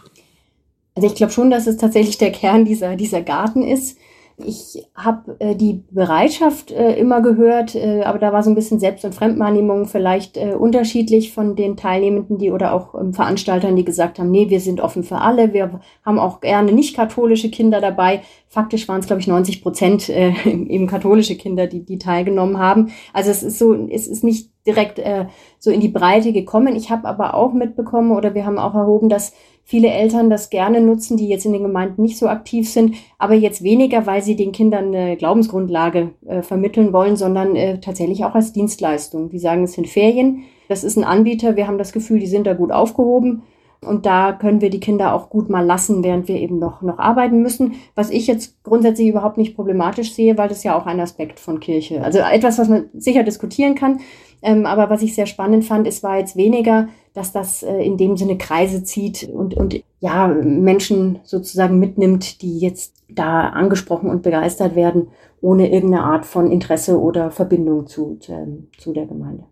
Also 0.94 1.08
ich 1.08 1.14
glaube 1.16 1.32
schon, 1.32 1.50
dass 1.50 1.66
es 1.66 1.76
tatsächlich 1.76 2.18
der 2.18 2.30
Kern 2.30 2.64
dieser, 2.64 2.96
dieser 2.96 3.22
Garten 3.22 3.62
ist. 3.62 3.98
Ich 4.36 4.84
habe 4.96 5.36
äh, 5.38 5.54
die 5.54 5.84
Bereitschaft 5.92 6.72
äh, 6.72 6.96
immer 6.96 7.20
gehört, 7.20 7.76
äh, 7.76 8.02
aber 8.02 8.18
da 8.18 8.32
war 8.32 8.42
so 8.42 8.50
ein 8.50 8.56
bisschen 8.56 8.80
Selbst- 8.80 9.04
und 9.04 9.14
Fremdwahrnehmung 9.14 9.86
vielleicht 9.86 10.36
äh, 10.36 10.54
unterschiedlich 10.54 11.32
von 11.32 11.54
den 11.54 11.76
Teilnehmenden, 11.76 12.38
die 12.38 12.50
oder 12.50 12.74
auch 12.74 12.96
ähm, 13.00 13.14
Veranstaltern, 13.14 13.76
die 13.76 13.84
gesagt 13.84 14.18
haben, 14.18 14.32
nee, 14.32 14.50
wir 14.50 14.58
sind 14.58 14.80
offen 14.80 15.04
für 15.04 15.18
alle, 15.18 15.52
wir 15.52 15.80
haben 16.04 16.18
auch 16.18 16.40
gerne 16.40 16.72
nicht 16.72 16.96
katholische 16.96 17.48
Kinder 17.48 17.80
dabei. 17.80 18.22
Faktisch 18.48 18.88
waren 18.88 19.00
es, 19.00 19.06
glaube 19.06 19.20
ich, 19.20 19.28
90 19.28 19.62
Prozent 19.62 20.08
äh, 20.08 20.30
eben 20.44 20.88
katholische 20.88 21.36
Kinder, 21.36 21.68
die, 21.68 21.84
die 21.84 21.98
teilgenommen 21.98 22.58
haben. 22.58 22.90
Also 23.12 23.30
es 23.30 23.44
ist 23.44 23.58
so, 23.60 23.72
es 23.88 24.08
ist 24.08 24.24
nicht 24.24 24.50
direkt 24.66 24.98
äh, 24.98 25.26
so 25.60 25.70
in 25.70 25.80
die 25.80 25.88
Breite 25.88 26.32
gekommen. 26.32 26.74
Ich 26.74 26.90
habe 26.90 27.06
aber 27.06 27.34
auch 27.34 27.52
mitbekommen 27.52 28.10
oder 28.10 28.34
wir 28.34 28.46
haben 28.46 28.58
auch 28.58 28.74
erhoben, 28.74 29.08
dass 29.08 29.32
viele 29.64 29.88
Eltern 29.88 30.30
das 30.30 30.50
gerne 30.50 30.80
nutzen, 30.80 31.16
die 31.16 31.28
jetzt 31.28 31.46
in 31.46 31.52
den 31.52 31.62
Gemeinden 31.62 32.02
nicht 32.02 32.18
so 32.18 32.28
aktiv 32.28 32.68
sind, 32.68 32.96
aber 33.18 33.34
jetzt 33.34 33.62
weniger, 33.62 34.06
weil 34.06 34.22
sie 34.22 34.36
den 34.36 34.52
Kindern 34.52 34.94
eine 34.94 35.16
Glaubensgrundlage 35.16 36.10
äh, 36.26 36.42
vermitteln 36.42 36.92
wollen, 36.92 37.16
sondern 37.16 37.56
äh, 37.56 37.80
tatsächlich 37.80 38.24
auch 38.24 38.34
als 38.34 38.52
Dienstleistung. 38.52 39.30
Die 39.30 39.38
sagen, 39.38 39.64
es 39.64 39.72
sind 39.72 39.88
Ferien, 39.88 40.44
das 40.68 40.84
ist 40.84 40.96
ein 40.96 41.04
Anbieter, 41.04 41.56
wir 41.56 41.66
haben 41.66 41.78
das 41.78 41.92
Gefühl, 41.92 42.20
die 42.20 42.26
sind 42.26 42.46
da 42.46 42.54
gut 42.54 42.70
aufgehoben. 42.70 43.42
Und 43.84 44.06
da 44.06 44.32
können 44.32 44.62
wir 44.62 44.70
die 44.70 44.80
Kinder 44.80 45.14
auch 45.14 45.28
gut 45.28 45.50
mal 45.50 45.64
lassen, 45.64 46.02
während 46.02 46.26
wir 46.26 46.36
eben 46.36 46.58
noch, 46.58 46.80
noch 46.80 46.98
arbeiten 46.98 47.42
müssen. 47.42 47.74
Was 47.94 48.08
ich 48.08 48.26
jetzt 48.26 48.62
grundsätzlich 48.62 49.08
überhaupt 49.08 49.36
nicht 49.36 49.54
problematisch 49.54 50.14
sehe, 50.14 50.38
weil 50.38 50.48
das 50.48 50.64
ja 50.64 50.74
auch 50.74 50.86
ein 50.86 51.00
Aspekt 51.00 51.38
von 51.38 51.60
Kirche. 51.60 52.02
Also 52.02 52.20
etwas, 52.20 52.58
was 52.58 52.70
man 52.70 52.86
sicher 52.94 53.24
diskutieren 53.24 53.74
kann. 53.74 54.00
Ähm, 54.42 54.64
aber 54.66 54.90
was 54.90 55.02
ich 55.02 55.14
sehr 55.14 55.26
spannend 55.26 55.64
fand, 55.64 55.86
es 55.86 56.02
war 56.02 56.18
jetzt 56.18 56.36
weniger, 56.36 56.88
dass 57.14 57.32
das 57.32 57.62
äh, 57.62 57.76
in 57.78 57.96
dem 57.96 58.16
Sinne 58.16 58.36
Kreise 58.36 58.84
zieht 58.84 59.22
und, 59.32 59.54
und 59.54 59.82
ja, 60.00 60.26
Menschen 60.28 61.20
sozusagen 61.24 61.78
mitnimmt, 61.78 62.42
die 62.42 62.58
jetzt 62.58 62.92
da 63.08 63.48
angesprochen 63.48 64.10
und 64.10 64.22
begeistert 64.22 64.74
werden, 64.74 65.08
ohne 65.40 65.72
irgendeine 65.72 66.04
Art 66.04 66.26
von 66.26 66.50
Interesse 66.50 67.00
oder 67.00 67.30
Verbindung 67.30 67.86
zu, 67.86 68.18
zu, 68.20 68.66
zu 68.76 68.92
der 68.92 69.06
Gemeinde. 69.06 69.44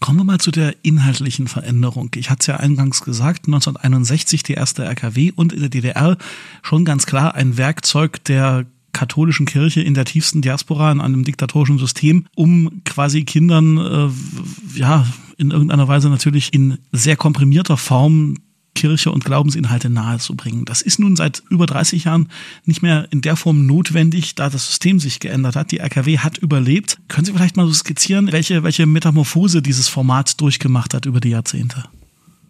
Kommen 0.00 0.18
wir 0.18 0.24
mal 0.24 0.38
zu 0.38 0.50
der 0.50 0.74
inhaltlichen 0.82 1.48
Veränderung. 1.48 2.10
Ich 2.16 2.28
hatte 2.28 2.40
es 2.40 2.46
ja 2.48 2.56
eingangs 2.56 3.02
gesagt, 3.02 3.46
1961 3.46 4.42
die 4.42 4.52
erste 4.52 4.84
RKW 4.84 5.32
und 5.34 5.54
in 5.54 5.60
der 5.60 5.70
DDR 5.70 6.18
schon 6.62 6.84
ganz 6.84 7.06
klar 7.06 7.34
ein 7.34 7.56
Werkzeug 7.56 8.22
der 8.24 8.66
katholischen 8.92 9.46
Kirche 9.46 9.80
in 9.80 9.94
der 9.94 10.04
tiefsten 10.04 10.42
Diaspora 10.42 10.92
in 10.92 11.00
einem 11.00 11.24
diktatorischen 11.24 11.78
System, 11.78 12.26
um 12.34 12.82
quasi 12.84 13.24
Kindern 13.24 13.78
äh, 13.78 14.78
ja 14.78 15.06
in 15.36 15.50
irgendeiner 15.50 15.88
Weise 15.88 16.08
natürlich 16.08 16.52
in 16.52 16.78
sehr 16.92 17.16
komprimierter 17.16 17.76
Form 17.76 18.36
Kirche 18.76 19.10
und 19.10 19.24
Glaubensinhalte 19.24 19.90
nahezubringen. 19.90 20.64
Das 20.64 20.82
ist 20.82 21.00
nun 21.00 21.16
seit 21.16 21.42
über 21.50 21.66
30 21.66 22.04
Jahren 22.04 22.28
nicht 22.64 22.82
mehr 22.82 23.08
in 23.10 23.22
der 23.22 23.34
Form 23.34 23.66
notwendig, 23.66 24.36
da 24.36 24.48
das 24.48 24.66
System 24.68 25.00
sich 25.00 25.18
geändert 25.18 25.56
hat. 25.56 25.72
Die 25.72 25.78
RKW 25.78 26.18
hat 26.18 26.38
überlebt. 26.38 26.98
Können 27.08 27.24
Sie 27.24 27.32
vielleicht 27.32 27.56
mal 27.56 27.66
so 27.66 27.72
skizzieren, 27.72 28.30
welche, 28.30 28.62
welche 28.62 28.86
Metamorphose 28.86 29.62
dieses 29.62 29.88
Format 29.88 30.40
durchgemacht 30.40 30.94
hat 30.94 31.06
über 31.06 31.20
die 31.20 31.30
Jahrzehnte? 31.30 31.84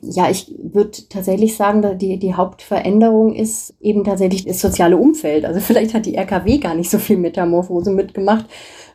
Ja, 0.03 0.31
ich 0.31 0.55
würde 0.59 0.91
tatsächlich 1.09 1.57
sagen, 1.57 1.99
die, 1.99 2.19
die 2.19 2.35
Hauptveränderung 2.35 3.35
ist 3.35 3.75
eben 3.81 4.05
tatsächlich 4.05 4.45
das 4.45 4.61
soziale 4.61 4.97
Umfeld. 4.97 5.45
Also 5.45 5.61
vielleicht 5.61 5.95
hat 5.95 6.07
die 6.07 6.17
RKW 6.17 6.59
gar 6.59 6.75
nicht 6.75 6.91
so 6.91 6.99
viel 6.99 7.17
Metamorphose 7.17 7.91
mitgemacht, 7.91 8.47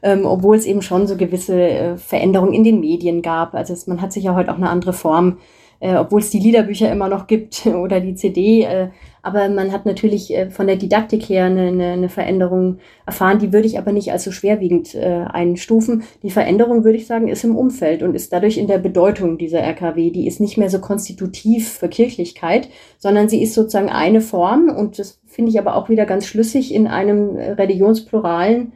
ähm, 0.03 0.25
obwohl 0.25 0.55
es 0.55 0.65
eben 0.65 0.81
schon 0.81 1.07
so 1.07 1.17
gewisse 1.17 1.61
äh, 1.61 1.97
Veränderungen 1.97 2.53
in 2.53 2.63
den 2.63 2.79
Medien 2.79 3.21
gab. 3.21 3.55
Also 3.55 3.73
es, 3.73 3.87
man 3.87 4.01
hat 4.01 4.13
sich 4.13 4.23
ja 4.23 4.35
heute 4.35 4.51
auch 4.51 4.57
eine 4.57 4.69
andere 4.69 4.93
Form 4.93 5.37
äh, 5.81 5.95
obwohl 5.95 6.21
es 6.21 6.29
die 6.29 6.39
Liederbücher 6.39 6.89
immer 6.89 7.09
noch 7.09 7.27
gibt 7.27 7.65
oder 7.65 7.99
die 7.99 8.15
CD. 8.15 8.61
Äh, 8.61 8.89
aber 9.23 9.49
man 9.49 9.71
hat 9.71 9.85
natürlich 9.85 10.33
äh, 10.33 10.49
von 10.49 10.67
der 10.67 10.75
Didaktik 10.75 11.23
her 11.23 11.45
eine, 11.45 11.67
eine, 11.67 11.91
eine 11.91 12.09
Veränderung 12.09 12.79
erfahren, 13.05 13.39
die 13.39 13.53
würde 13.53 13.67
ich 13.67 13.77
aber 13.77 13.91
nicht 13.91 14.11
als 14.11 14.23
so 14.23 14.31
schwerwiegend 14.31 14.95
äh, 14.95 15.25
einstufen. 15.29 16.03
Die 16.23 16.31
Veränderung, 16.31 16.83
würde 16.83 16.97
ich 16.97 17.07
sagen, 17.07 17.27
ist 17.27 17.43
im 17.43 17.55
Umfeld 17.55 18.01
und 18.03 18.15
ist 18.15 18.33
dadurch 18.33 18.57
in 18.57 18.67
der 18.67 18.79
Bedeutung 18.79 19.37
dieser 19.37 19.59
RKW. 19.59 20.09
Die 20.09 20.27
ist 20.27 20.39
nicht 20.39 20.57
mehr 20.57 20.69
so 20.69 20.79
konstitutiv 20.79 21.69
für 21.73 21.89
Kirchlichkeit, 21.89 22.69
sondern 22.97 23.29
sie 23.29 23.43
ist 23.43 23.53
sozusagen 23.53 23.89
eine 23.89 24.21
Form 24.21 24.69
und 24.69 24.97
das 24.97 25.19
finde 25.25 25.51
ich 25.51 25.59
aber 25.59 25.75
auch 25.75 25.89
wieder 25.89 26.05
ganz 26.05 26.25
schlüssig 26.25 26.73
in 26.73 26.87
einem 26.87 27.35
religionspluralen, 27.35 28.73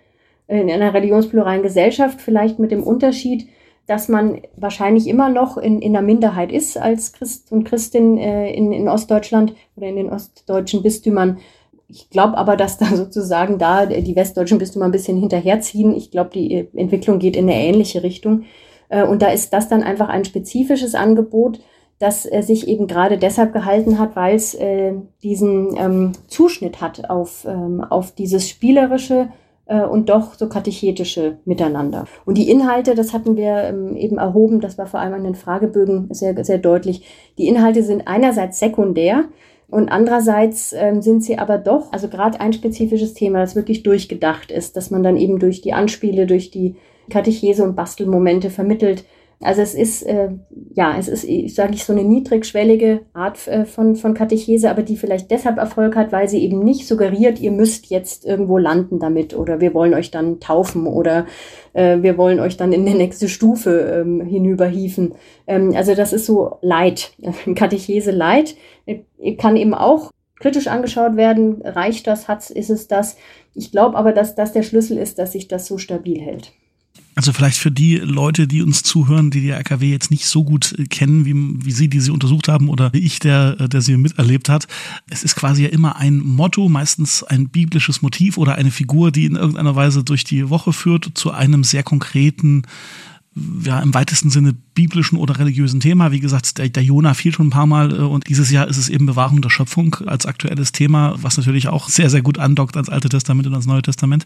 in 0.48 0.70
einer 0.70 0.94
religionspluralen 0.94 1.64
Gesellschaft, 1.64 2.22
vielleicht 2.22 2.60
mit 2.60 2.72
dem 2.72 2.84
Unterschied, 2.84 3.48
dass 3.88 4.08
man 4.08 4.42
wahrscheinlich 4.56 5.08
immer 5.08 5.30
noch 5.30 5.58
in, 5.58 5.82
in 5.82 5.96
einer 5.96 6.06
Minderheit 6.06 6.52
ist 6.52 6.78
als 6.78 7.14
Christ 7.14 7.52
und 7.52 7.66
Christin 7.66 8.18
äh, 8.18 8.52
in, 8.52 8.72
in 8.72 8.90
Ostdeutschland 8.90 9.54
oder 9.76 9.88
in 9.88 9.96
den 9.96 10.10
ostdeutschen 10.10 10.82
Bistümern. 10.82 11.38
Ich 11.88 12.10
glaube 12.10 12.38
aber, 12.38 12.58
dass 12.58 12.78
da 12.78 12.86
sozusagen 12.96 13.60
da 13.60 13.86
die 13.86 14.16
westdeutschen 14.16 14.58
Bistümer 14.58 14.86
ein 14.86 14.92
bisschen 14.92 15.18
hinterherziehen. 15.18 15.96
Ich 15.96 16.10
glaube, 16.10 16.32
die 16.34 16.54
äh, 16.54 16.68
Entwicklung 16.76 17.20
geht 17.20 17.36
in 17.36 17.50
eine 17.50 17.62
ähnliche 17.62 18.02
Richtung. 18.02 18.46
Äh, 18.90 19.04
und 19.04 19.22
da 19.22 19.28
ist 19.28 19.54
das 19.54 19.70
dann 19.70 19.84
einfach 19.84 20.10
ein 20.10 20.26
spezifisches 20.26 20.96
Angebot, 20.96 21.60
das 22.00 22.26
äh, 22.26 22.42
sich 22.42 22.68
eben 22.68 22.88
gerade 22.88 23.20
deshalb 23.20 23.54
gehalten 23.54 24.00
hat, 24.00 24.16
weil 24.16 24.36
es 24.36 24.58
diesen 25.22 25.78
ähm, 25.78 26.12
Zuschnitt 26.28 26.82
hat 26.82 27.10
auf, 27.10 27.46
ähm, 27.48 27.84
auf 27.84 28.14
dieses 28.14 28.50
spielerische, 28.50 29.30
und 29.74 30.10
doch 30.10 30.36
so 30.36 30.48
katechetische 30.48 31.40
Miteinander. 31.46 32.06
Und 32.26 32.38
die 32.38 32.50
Inhalte, 32.50 32.96
das 32.96 33.14
hatten 33.14 33.36
wir 33.36 33.64
ähm, 33.64 33.96
eben 33.96 34.18
erhoben, 34.18 34.62
das 34.62 34.78
war 34.78 34.86
vor 34.86 35.00
allem 35.00 35.14
an 35.14 35.24
den 35.24 35.36
Fragebögen 35.36 36.08
sehr, 36.12 36.44
sehr 36.44 36.60
deutlich. 36.60 37.06
Die 37.38 37.48
Inhalte 37.48 37.84
sind 37.84 38.08
einerseits 38.08 38.60
sekundär, 38.60 39.26
und 39.68 39.90
andererseits 39.90 40.74
ähm, 40.74 41.02
sind 41.02 41.24
sie 41.24 41.40
aber 41.40 41.58
doch, 41.58 41.92
also 41.92 42.08
gerade 42.08 42.40
ein 42.40 42.54
spezifisches 42.54 43.14
Thema, 43.14 43.40
das 43.40 43.56
wirklich 43.56 43.84
durchgedacht 43.84 44.52
ist, 44.52 44.78
dass 44.78 44.92
man 44.92 45.02
dann 45.02 45.18
eben 45.18 45.40
durch 45.40 45.62
die 45.62 45.74
Anspiele, 45.74 46.28
durch 46.28 46.52
die 46.52 46.76
Katechese 47.10 47.64
und 47.64 47.76
Bastelmomente 47.76 48.50
vermittelt, 48.50 49.06
also 49.42 49.62
es 49.62 49.74
ist, 49.74 50.04
äh, 50.04 50.30
ja, 50.74 50.98
es 50.98 51.08
ist, 51.08 51.56
sage 51.56 51.74
ich, 51.74 51.84
so 51.84 51.94
eine 51.94 52.04
niedrigschwellige 52.04 53.02
Art 53.14 53.48
äh, 53.48 53.66
von, 53.66 53.96
von 53.96 54.14
Katechese, 54.14 54.70
aber 54.70 54.82
die 54.82 54.98
vielleicht 54.98 55.30
deshalb 55.30 55.58
Erfolg 55.58 55.96
hat, 55.96 56.12
weil 56.12 56.30
sie 56.30 56.42
eben 56.44 56.64
nicht 56.64 56.88
suggeriert, 56.88 57.40
ihr 57.40 57.52
müsst 57.52 57.88
jetzt 57.88 58.26
irgendwo 58.26 58.58
landen 58.58 59.00
damit 59.00 59.36
oder 59.36 59.60
wir 59.60 59.74
wollen 59.74 59.94
euch 59.94 60.12
dann 60.12 60.40
taufen 60.40 60.88
oder 60.88 61.26
äh, 61.74 62.02
wir 62.02 62.18
wollen 62.18 62.40
euch 62.40 62.58
dann 62.58 62.72
in 62.72 62.86
die 62.86 62.94
nächste 62.94 63.28
Stufe 63.28 64.02
ähm, 64.02 64.22
hinüberhieven. 64.22 65.16
Ähm, 65.48 65.74
also 65.76 65.96
das 65.96 66.14
ist 66.14 66.26
so 66.26 66.58
Leid, 66.62 67.14
Katechese 67.56 68.12
Leid. 68.12 68.56
Kann 69.38 69.58
eben 69.58 69.74
auch 69.74 70.12
kritisch 70.40 70.68
angeschaut 70.68 71.18
werden. 71.18 71.62
Reicht 71.62 72.08
das? 72.08 72.28
Hat's, 72.28 72.50
ist 72.50 72.70
es 72.70 72.88
das? 72.88 73.18
Ich 73.54 73.72
glaube 73.72 73.98
aber, 73.98 74.12
dass 74.12 74.36
das 74.36 74.54
der 74.54 74.64
Schlüssel 74.64 74.98
ist, 74.98 75.20
dass 75.20 75.32
sich 75.32 75.48
das 75.48 75.66
so 75.66 75.78
stabil 75.78 76.20
hält. 76.20 76.54
Also 77.16 77.32
vielleicht 77.32 77.58
für 77.58 77.72
die 77.72 77.96
Leute, 77.96 78.46
die 78.46 78.62
uns 78.62 78.84
zuhören, 78.84 79.32
die 79.32 79.40
die 79.40 79.50
RKW 79.52 79.90
jetzt 79.90 80.12
nicht 80.12 80.26
so 80.26 80.44
gut 80.44 80.76
äh, 80.78 80.84
kennen, 80.84 81.26
wie, 81.26 81.34
wie 81.66 81.72
Sie, 81.72 81.88
die 81.88 82.02
sie 82.02 82.12
untersucht 82.12 82.50
haben 82.50 82.68
oder 82.68 82.92
wie 82.92 83.00
ich, 83.00 83.20
der, 83.20 83.56
äh, 83.60 83.70
der 83.70 83.82
sie 83.82 83.96
miterlebt 83.96 84.50
hat. 84.50 84.68
Es 85.10 85.24
ist 85.24 85.36
quasi 85.36 85.64
ja 85.64 85.70
immer 85.70 85.96
ein 85.96 86.20
Motto, 86.20 86.68
meistens 86.68 87.24
ein 87.24 87.48
biblisches 87.48 88.02
Motiv 88.02 88.38
oder 88.38 88.56
eine 88.56 88.72
Figur, 88.72 89.12
die 89.12 89.26
in 89.26 89.36
irgendeiner 89.36 89.76
Weise 89.76 90.04
durch 90.04 90.26
die 90.26 90.50
Woche 90.50 90.74
führt 90.74 91.12
zu 91.16 91.32
einem 91.32 91.64
sehr 91.64 91.84
konkreten 91.84 92.64
ja 93.64 93.82
im 93.82 93.94
weitesten 93.94 94.30
Sinne 94.30 94.56
biblischen 94.76 95.18
oder 95.18 95.40
religiösen 95.40 95.82
Thema. 95.82 96.12
Wie 96.12 96.22
gesagt, 96.22 96.58
der, 96.58 96.70
der 96.70 96.84
Jona 96.84 97.14
fiel 97.14 97.34
schon 97.34 97.48
ein 97.48 97.52
paar 97.52 97.66
Mal 97.66 97.92
äh, 97.92 97.98
und 97.98 98.30
dieses 98.30 98.50
Jahr 98.50 98.68
ist 98.68 98.78
es 98.78 98.88
eben 98.88 99.06
Bewahrung 99.06 99.42
der 99.42 99.50
Schöpfung 99.50 99.96
als 100.06 100.26
aktuelles 100.26 100.72
Thema, 100.72 101.16
was 101.22 101.38
natürlich 101.38 101.68
auch 101.68 101.90
sehr, 101.90 102.10
sehr 102.10 102.22
gut 102.22 102.40
andockt 102.40 102.78
ans 102.78 102.90
Alte 102.90 103.10
Testament 103.10 103.48
und 103.48 103.54
ans 103.54 103.66
Neue 103.66 103.82
Testament. 103.82 104.26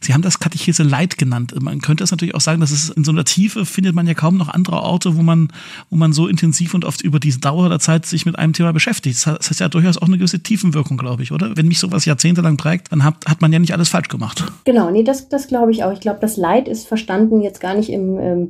Sie 0.00 0.14
haben 0.14 0.22
das 0.22 0.38
Katechese 0.38 0.84
Leid 0.84 1.18
genannt. 1.18 1.54
Man 1.60 1.80
könnte 1.80 2.04
es 2.04 2.10
natürlich 2.12 2.34
auch 2.34 2.40
sagen, 2.40 2.60
dass 2.60 2.70
es 2.70 2.90
in 2.90 3.02
so 3.02 3.10
einer 3.10 3.24
Tiefe 3.24 3.66
findet 3.66 3.94
man 3.94 4.06
ja 4.06 4.14
kaum 4.14 4.36
noch 4.36 4.48
andere 4.48 4.82
Orte, 4.82 5.16
wo 5.16 5.22
man, 5.22 5.48
wo 5.90 5.96
man 5.96 6.12
so 6.12 6.28
intensiv 6.28 6.74
und 6.74 6.84
oft 6.84 7.00
über 7.00 7.18
diese 7.18 7.40
Dauer 7.40 7.68
der 7.68 7.80
Zeit 7.80 8.06
sich 8.06 8.26
mit 8.26 8.38
einem 8.38 8.52
Thema 8.52 8.72
beschäftigt. 8.72 9.26
Das 9.26 9.50
heißt 9.50 9.60
ja 9.60 9.68
durchaus 9.68 9.98
auch 9.98 10.06
eine 10.06 10.18
gewisse 10.18 10.40
Tiefenwirkung, 10.40 10.96
glaube 10.96 11.24
ich, 11.24 11.32
oder? 11.32 11.56
Wenn 11.56 11.66
mich 11.66 11.80
sowas 11.80 12.04
jahrzehntelang 12.04 12.56
prägt, 12.56 12.92
dann 12.92 13.02
hat, 13.02 13.16
hat 13.26 13.40
man 13.40 13.52
ja 13.52 13.58
nicht 13.58 13.72
alles 13.72 13.88
falsch 13.88 14.08
gemacht. 14.08 14.44
Genau, 14.64 14.90
nee, 14.90 15.02
das, 15.02 15.28
das 15.28 15.48
glaube 15.48 15.72
ich 15.72 15.82
auch. 15.82 15.92
Ich 15.92 16.00
glaube, 16.00 16.18
das 16.20 16.36
Leid 16.36 16.68
ist 16.68 16.86
verstanden 16.86 17.40
jetzt 17.40 17.60
gar 17.60 17.74
nicht 17.74 17.90
im, 17.90 18.18
ähm, 18.18 18.43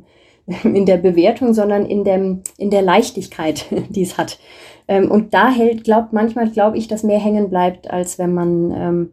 in 0.63 0.85
der 0.85 0.97
Bewertung, 0.97 1.53
sondern 1.53 1.85
in, 1.85 2.03
dem, 2.03 2.41
in 2.57 2.69
der 2.69 2.81
Leichtigkeit, 2.81 3.65
die 3.89 4.03
es 4.03 4.17
hat. 4.17 4.39
Ähm, 4.87 5.09
und 5.09 5.33
da 5.33 5.49
hält, 5.49 5.83
glaubt 5.83 6.13
manchmal, 6.13 6.49
glaube 6.49 6.77
ich, 6.77 6.87
dass 6.87 7.03
mehr 7.03 7.19
hängen 7.19 7.49
bleibt, 7.49 7.89
als 7.89 8.19
wenn 8.19 8.33
man 8.33 8.71
ähm, 8.71 9.09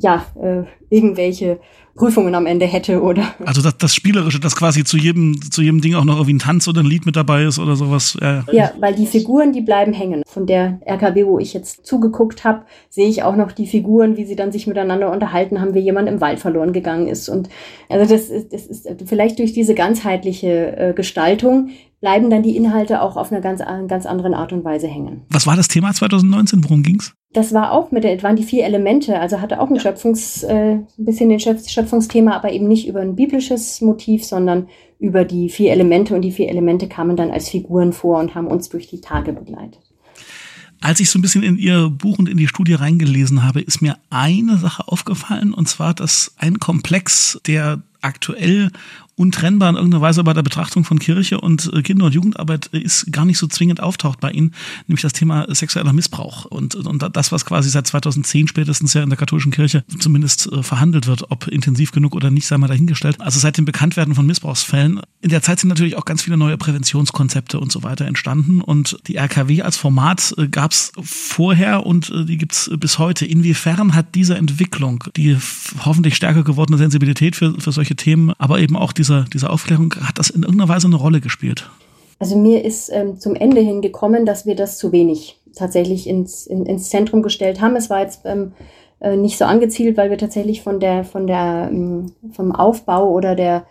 ja 0.00 0.24
äh, 0.40 0.62
irgendwelche 0.90 1.60
Prüfungen 1.94 2.34
am 2.34 2.46
Ende 2.46 2.66
hätte 2.66 3.02
oder. 3.02 3.34
Also 3.44 3.60
das, 3.60 3.76
das 3.76 3.94
Spielerische, 3.94 4.40
das 4.40 4.56
quasi 4.56 4.84
zu 4.84 4.96
jedem, 4.96 5.38
zu 5.50 5.62
jedem 5.62 5.80
Ding 5.80 5.94
auch 5.94 6.04
noch 6.04 6.14
irgendwie 6.14 6.34
ein 6.34 6.38
Tanz 6.38 6.68
oder 6.68 6.80
ein 6.80 6.86
Lied 6.86 7.04
mit 7.04 7.16
dabei 7.16 7.44
ist 7.44 7.58
oder 7.58 7.76
sowas. 7.76 8.16
Ja, 8.20 8.44
ja 8.50 8.72
weil 8.78 8.94
die 8.94 9.06
Figuren, 9.06 9.52
die 9.52 9.60
bleiben 9.60 9.92
hängen. 9.92 10.22
Von 10.26 10.46
der 10.46 10.80
RKW, 10.86 11.26
wo 11.26 11.38
ich 11.38 11.52
jetzt 11.52 11.84
zugeguckt 11.84 12.44
habe, 12.44 12.62
sehe 12.88 13.08
ich 13.08 13.22
auch 13.24 13.36
noch 13.36 13.52
die 13.52 13.66
Figuren, 13.66 14.16
wie 14.16 14.24
sie 14.24 14.36
dann 14.36 14.52
sich 14.52 14.66
miteinander 14.66 15.12
unterhalten 15.12 15.60
haben, 15.60 15.74
wie 15.74 15.80
jemand 15.80 16.08
im 16.08 16.20
Wald 16.20 16.40
verloren 16.40 16.72
gegangen 16.72 17.08
ist. 17.08 17.28
Und 17.28 17.50
also 17.90 18.10
das 18.10 18.30
ist, 18.30 18.52
das 18.52 18.66
ist 18.66 18.88
vielleicht 19.06 19.38
durch 19.38 19.52
diese 19.52 19.74
ganzheitliche 19.74 20.76
äh, 20.76 20.92
Gestaltung 20.94 21.70
bleiben 22.00 22.30
dann 22.30 22.42
die 22.42 22.56
Inhalte 22.56 23.00
auch 23.00 23.16
auf 23.16 23.30
einer 23.30 23.40
ganz, 23.40 23.60
ganz 23.86 24.06
anderen 24.06 24.34
Art 24.34 24.52
und 24.52 24.64
Weise 24.64 24.88
hängen. 24.88 25.22
Was 25.30 25.46
war 25.46 25.56
das 25.56 25.68
Thema 25.68 25.92
2019? 25.94 26.64
Worum 26.64 26.82
ging's? 26.82 27.14
Das 27.32 27.54
war 27.54 27.72
auch 27.72 27.90
mit 27.90 28.04
der, 28.04 28.22
waren 28.22 28.36
die 28.36 28.42
vier 28.42 28.64
Elemente, 28.64 29.18
also 29.18 29.40
hatte 29.40 29.60
auch 29.60 29.70
ein 29.70 29.80
Schöpfungs, 29.80 30.42
äh, 30.42 30.74
ein 30.74 30.86
bisschen 30.98 31.30
den 31.30 31.40
Schöpfungsthema, 31.40 32.32
aber 32.36 32.52
eben 32.52 32.68
nicht 32.68 32.86
über 32.86 33.00
ein 33.00 33.16
biblisches 33.16 33.80
Motiv, 33.80 34.24
sondern 34.24 34.68
über 34.98 35.24
die 35.24 35.48
vier 35.48 35.72
Elemente 35.72 36.14
und 36.14 36.22
die 36.22 36.30
vier 36.30 36.48
Elemente 36.48 36.88
kamen 36.88 37.16
dann 37.16 37.30
als 37.30 37.48
Figuren 37.48 37.92
vor 37.92 38.20
und 38.20 38.34
haben 38.34 38.46
uns 38.46 38.68
durch 38.68 38.86
die 38.86 39.00
Tage 39.00 39.32
begleitet. 39.32 39.80
Als 40.82 41.00
ich 41.00 41.10
so 41.10 41.18
ein 41.18 41.22
bisschen 41.22 41.44
in 41.44 41.58
Ihr 41.58 41.90
Buch 41.90 42.18
und 42.18 42.28
in 42.28 42.36
die 42.36 42.48
Studie 42.48 42.74
reingelesen 42.74 43.44
habe, 43.44 43.60
ist 43.60 43.82
mir 43.82 43.98
eine 44.10 44.58
Sache 44.58 44.88
aufgefallen, 44.88 45.54
und 45.54 45.68
zwar, 45.68 45.94
dass 45.94 46.34
ein 46.38 46.58
Komplex, 46.58 47.40
der 47.46 47.82
aktuell 48.00 48.70
untrennbar 49.16 49.70
in 49.70 49.76
irgendeiner 49.76 50.00
Weise 50.00 50.24
bei 50.24 50.32
der 50.32 50.42
Betrachtung 50.42 50.84
von 50.84 50.98
Kirche 50.98 51.40
und 51.40 51.70
äh, 51.72 51.82
Kinder- 51.82 52.06
und 52.06 52.14
Jugendarbeit 52.14 52.66
ist 52.66 53.12
gar 53.12 53.24
nicht 53.24 53.38
so 53.38 53.46
zwingend 53.46 53.80
auftaucht 53.80 54.20
bei 54.20 54.30
Ihnen, 54.30 54.54
nämlich 54.86 55.02
das 55.02 55.12
Thema 55.12 55.46
sexueller 55.54 55.92
Missbrauch 55.92 56.46
und, 56.46 56.74
und 56.74 57.16
das, 57.16 57.30
was 57.30 57.44
quasi 57.44 57.68
seit 57.68 57.86
2010 57.86 58.48
spätestens 58.48 58.94
ja 58.94 59.02
in 59.02 59.10
der 59.10 59.18
katholischen 59.18 59.52
Kirche 59.52 59.84
zumindest 59.98 60.50
äh, 60.50 60.62
verhandelt 60.62 61.06
wird, 61.06 61.30
ob 61.30 61.46
intensiv 61.48 61.92
genug 61.92 62.14
oder 62.14 62.30
nicht, 62.30 62.46
sei 62.46 62.56
mal 62.56 62.68
dahingestellt. 62.68 63.20
Also 63.20 63.38
seit 63.38 63.58
dem 63.58 63.64
Bekanntwerden 63.64 64.14
von 64.14 64.26
Missbrauchsfällen. 64.26 65.00
In 65.20 65.28
der 65.28 65.42
Zeit 65.42 65.60
sind 65.60 65.68
natürlich 65.68 65.96
auch 65.96 66.04
ganz 66.04 66.22
viele 66.22 66.36
neue 66.38 66.56
Präventionskonzepte 66.56 67.60
und 67.60 67.70
so 67.70 67.82
weiter 67.82 68.06
entstanden 68.06 68.62
und 68.62 68.98
die 69.06 69.16
RKW 69.16 69.62
als 69.62 69.76
Format 69.76 70.34
äh, 70.38 70.48
gab 70.48 70.72
es 70.72 70.92
vorher 71.02 71.84
und 71.84 72.12
die 72.28 72.38
gibt 72.38 72.52
es 72.52 72.70
bis 72.78 72.98
heute. 72.98 73.26
Inwiefern 73.26 73.94
hat 73.94 74.14
diese 74.14 74.36
Entwicklung, 74.36 75.04
die 75.16 75.36
hoffentlich 75.84 76.16
stärker 76.16 76.44
gewordene 76.44 76.78
Sensibilität 76.78 77.36
für, 77.36 77.60
für 77.60 77.72
solche 77.72 77.94
Themen, 77.94 78.32
aber 78.38 78.60
eben 78.60 78.76
auch 78.76 78.92
dieser 78.92 79.01
dieser, 79.02 79.24
dieser 79.24 79.50
Aufklärung, 79.50 79.94
hat 80.00 80.18
das 80.18 80.30
in 80.30 80.42
irgendeiner 80.42 80.68
Weise 80.68 80.86
eine 80.86 80.96
Rolle 80.96 81.20
gespielt? 81.20 81.68
Also 82.20 82.38
mir 82.38 82.64
ist 82.64 82.88
ähm, 82.92 83.18
zum 83.18 83.34
Ende 83.34 83.60
hin 83.60 83.82
gekommen, 83.82 84.26
dass 84.26 84.46
wir 84.46 84.54
das 84.54 84.78
zu 84.78 84.92
wenig 84.92 85.40
tatsächlich 85.56 86.08
ins, 86.08 86.46
in, 86.46 86.66
ins 86.66 86.88
Zentrum 86.88 87.22
gestellt 87.22 87.60
haben. 87.60 87.74
Es 87.74 87.90
war 87.90 88.00
jetzt 88.00 88.20
ähm, 88.24 88.52
äh, 89.00 89.16
nicht 89.16 89.38
so 89.38 89.44
angezielt, 89.44 89.96
weil 89.96 90.10
wir 90.10 90.18
tatsächlich 90.18 90.62
von 90.62 90.78
der, 90.78 91.02
von 91.02 91.26
der, 91.26 91.68
ähm, 91.72 92.12
vom 92.32 92.52
Aufbau 92.52 93.10
oder 93.10 93.34
der 93.34 93.66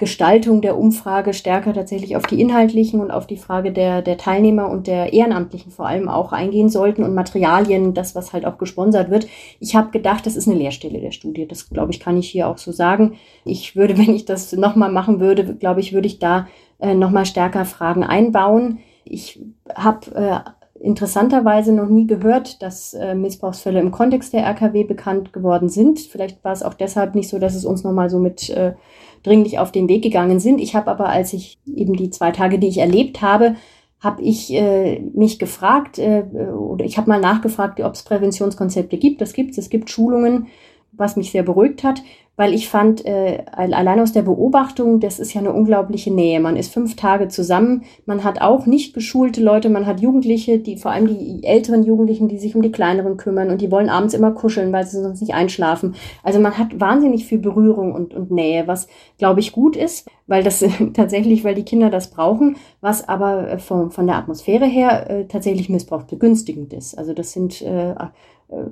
Gestaltung 0.00 0.62
der 0.62 0.78
Umfrage 0.78 1.34
stärker 1.34 1.74
tatsächlich 1.74 2.16
auf 2.16 2.24
die 2.24 2.40
inhaltlichen 2.40 3.00
und 3.00 3.10
auf 3.10 3.26
die 3.26 3.36
Frage 3.36 3.70
der, 3.70 4.00
der 4.00 4.16
Teilnehmer 4.16 4.70
und 4.70 4.86
der 4.86 5.12
Ehrenamtlichen 5.12 5.70
vor 5.70 5.86
allem 5.86 6.08
auch 6.08 6.32
eingehen 6.32 6.70
sollten 6.70 7.04
und 7.04 7.14
Materialien, 7.14 7.92
das, 7.92 8.14
was 8.14 8.32
halt 8.32 8.46
auch 8.46 8.56
gesponsert 8.56 9.10
wird. 9.10 9.28
Ich 9.60 9.76
habe 9.76 9.90
gedacht, 9.90 10.24
das 10.24 10.36
ist 10.36 10.48
eine 10.48 10.56
Leerstelle 10.56 11.00
der 11.00 11.10
Studie. 11.10 11.46
Das, 11.46 11.68
glaube 11.68 11.92
ich, 11.92 12.00
kann 12.00 12.16
ich 12.16 12.30
hier 12.30 12.48
auch 12.48 12.56
so 12.56 12.72
sagen. 12.72 13.16
Ich 13.44 13.76
würde, 13.76 13.98
wenn 13.98 14.14
ich 14.14 14.24
das 14.24 14.50
nochmal 14.54 14.90
machen 14.90 15.20
würde, 15.20 15.54
glaube 15.54 15.80
ich, 15.80 15.92
würde 15.92 16.06
ich 16.06 16.18
da 16.18 16.48
äh, 16.80 16.94
nochmal 16.94 17.26
stärker 17.26 17.66
Fragen 17.66 18.02
einbauen. 18.02 18.78
Ich 19.04 19.38
habe 19.74 20.14
äh, 20.14 20.50
interessanterweise 20.80 21.74
noch 21.74 21.90
nie 21.90 22.06
gehört, 22.06 22.62
dass 22.62 22.94
äh, 22.94 23.14
Missbrauchsfälle 23.14 23.80
im 23.80 23.90
Kontext 23.90 24.32
der 24.32 24.46
RKW 24.46 24.84
bekannt 24.84 25.34
geworden 25.34 25.68
sind. 25.68 26.00
Vielleicht 26.00 26.42
war 26.42 26.52
es 26.52 26.62
auch 26.62 26.72
deshalb 26.72 27.14
nicht 27.14 27.28
so, 27.28 27.38
dass 27.38 27.54
es 27.54 27.66
uns 27.66 27.84
nochmal 27.84 28.08
so 28.08 28.18
mit 28.18 28.48
äh, 28.48 28.72
dringlich 29.22 29.58
auf 29.58 29.72
den 29.72 29.88
Weg 29.88 30.02
gegangen 30.02 30.40
sind. 30.40 30.60
Ich 30.60 30.74
habe 30.74 30.90
aber, 30.90 31.08
als 31.08 31.32
ich 31.32 31.58
eben 31.66 31.94
die 31.94 32.10
zwei 32.10 32.30
Tage, 32.30 32.58
die 32.58 32.68
ich 32.68 32.78
erlebt 32.78 33.22
habe, 33.22 33.56
habe 34.00 34.22
ich 34.22 34.52
äh, 34.54 35.00
mich 35.14 35.38
gefragt 35.38 35.98
äh, 35.98 36.22
oder 36.22 36.84
ich 36.84 36.96
habe 36.96 37.10
mal 37.10 37.20
nachgefragt, 37.20 37.80
ob 37.80 37.94
es 37.94 38.02
Präventionskonzepte 38.02 38.96
gibt. 38.96 39.20
Das 39.20 39.34
gibt 39.34 39.52
es. 39.52 39.58
Es 39.58 39.70
gibt 39.70 39.90
Schulungen, 39.90 40.46
was 40.92 41.16
mich 41.16 41.30
sehr 41.30 41.42
beruhigt 41.42 41.84
hat 41.84 42.02
weil 42.40 42.54
ich 42.54 42.70
fand, 42.70 43.04
äh, 43.04 43.44
allein 43.52 44.00
aus 44.00 44.12
der 44.12 44.22
Beobachtung, 44.22 44.98
das 44.98 45.18
ist 45.18 45.34
ja 45.34 45.42
eine 45.42 45.52
unglaubliche 45.52 46.10
Nähe. 46.10 46.40
Man 46.40 46.56
ist 46.56 46.72
fünf 46.72 46.96
Tage 46.96 47.28
zusammen, 47.28 47.82
man 48.06 48.24
hat 48.24 48.40
auch 48.40 48.64
nicht 48.64 48.94
geschulte 48.94 49.42
Leute, 49.42 49.68
man 49.68 49.84
hat 49.84 50.00
Jugendliche, 50.00 50.58
die 50.58 50.78
vor 50.78 50.90
allem 50.90 51.06
die 51.06 51.44
älteren 51.44 51.82
Jugendlichen, 51.82 52.28
die 52.28 52.38
sich 52.38 52.56
um 52.56 52.62
die 52.62 52.72
kleineren 52.72 53.18
kümmern 53.18 53.50
und 53.50 53.60
die 53.60 53.70
wollen 53.70 53.90
abends 53.90 54.14
immer 54.14 54.30
kuscheln, 54.30 54.72
weil 54.72 54.86
sie 54.86 55.02
sonst 55.02 55.20
nicht 55.20 55.34
einschlafen. 55.34 55.96
Also 56.22 56.40
man 56.40 56.56
hat 56.56 56.80
wahnsinnig 56.80 57.26
viel 57.26 57.40
Berührung 57.40 57.92
und, 57.92 58.14
und 58.14 58.30
Nähe, 58.30 58.66
was 58.66 58.88
glaube 59.18 59.40
ich 59.40 59.52
gut 59.52 59.76
ist, 59.76 60.08
weil 60.26 60.42
das 60.42 60.64
tatsächlich, 60.94 61.44
weil 61.44 61.54
die 61.54 61.66
Kinder 61.66 61.90
das 61.90 62.08
brauchen, 62.08 62.56
was 62.80 63.06
aber 63.06 63.58
von, 63.58 63.90
von 63.90 64.06
der 64.06 64.16
Atmosphäre 64.16 64.64
her 64.64 65.10
äh, 65.10 65.24
tatsächlich 65.26 65.68
missbrauchsbegünstigend 65.68 66.72
ist. 66.72 66.96
Also 66.96 67.12
das 67.12 67.32
sind 67.32 67.60
äh, 67.60 67.90
äh, 67.90 68.06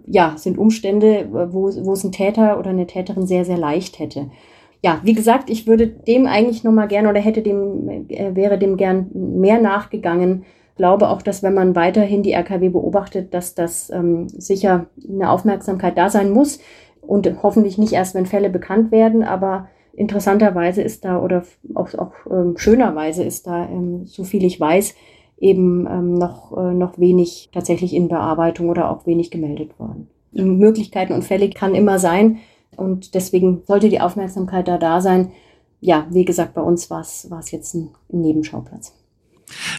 ja, 0.06 0.34
sind 0.36 0.58
Umstände, 0.58 1.28
wo, 1.30 1.70
wo 1.84 1.92
es 1.92 2.04
ein 2.04 2.12
Täter 2.12 2.58
oder 2.58 2.70
eine 2.70 2.86
Täterin 2.86 3.26
sehr, 3.26 3.44
sehr 3.44 3.58
leicht 3.58 3.98
hätte. 3.98 4.30
Ja, 4.82 5.00
wie 5.02 5.14
gesagt, 5.14 5.50
ich 5.50 5.66
würde 5.66 5.88
dem 5.88 6.26
eigentlich 6.26 6.62
nochmal 6.62 6.88
gerne 6.88 7.08
oder 7.08 7.20
hätte 7.20 7.42
dem, 7.42 8.08
äh, 8.08 8.34
wäre 8.34 8.58
dem 8.58 8.76
gern 8.76 9.10
mehr 9.12 9.60
nachgegangen. 9.60 10.44
Glaube 10.76 11.08
auch, 11.08 11.22
dass 11.22 11.42
wenn 11.42 11.54
man 11.54 11.74
weiterhin 11.74 12.22
die 12.22 12.32
RKW 12.32 12.68
beobachtet, 12.68 13.34
dass 13.34 13.54
das 13.54 13.90
ähm, 13.90 14.28
sicher 14.28 14.86
eine 15.08 15.30
Aufmerksamkeit 15.30 15.98
da 15.98 16.08
sein 16.08 16.30
muss 16.30 16.60
und 17.00 17.42
hoffentlich 17.42 17.78
nicht 17.78 17.92
erst, 17.92 18.14
wenn 18.14 18.26
Fälle 18.26 18.50
bekannt 18.50 18.92
werden, 18.92 19.24
aber 19.24 19.68
interessanterweise 19.94 20.82
ist 20.82 21.04
da 21.04 21.20
oder 21.20 21.42
auch, 21.74 21.92
auch 21.94 22.12
ähm, 22.30 22.56
schönerweise 22.56 23.24
ist 23.24 23.48
da, 23.48 23.64
ähm, 23.64 24.06
so 24.06 24.22
viel 24.22 24.44
ich 24.44 24.60
weiß, 24.60 24.94
eben 25.40 25.86
ähm, 25.86 26.14
noch, 26.14 26.56
äh, 26.56 26.74
noch 26.74 26.98
wenig 26.98 27.50
tatsächlich 27.52 27.94
in 27.94 28.08
Bearbeitung 28.08 28.68
oder 28.68 28.90
auch 28.90 29.06
wenig 29.06 29.30
gemeldet 29.30 29.78
worden. 29.78 30.08
Möglichkeiten 30.32 31.12
und 31.12 31.24
Fälle 31.24 31.48
kann 31.50 31.74
immer 31.74 31.98
sein 31.98 32.38
und 32.76 33.14
deswegen 33.14 33.62
sollte 33.66 33.88
die 33.88 34.00
Aufmerksamkeit 34.00 34.68
da 34.68 34.78
da 34.78 35.00
sein. 35.00 35.32
Ja, 35.80 36.06
wie 36.10 36.24
gesagt, 36.24 36.54
bei 36.54 36.60
uns 36.60 36.90
war 36.90 37.00
es 37.00 37.50
jetzt 37.50 37.74
ein 37.74 37.90
Nebenschauplatz. 38.08 38.97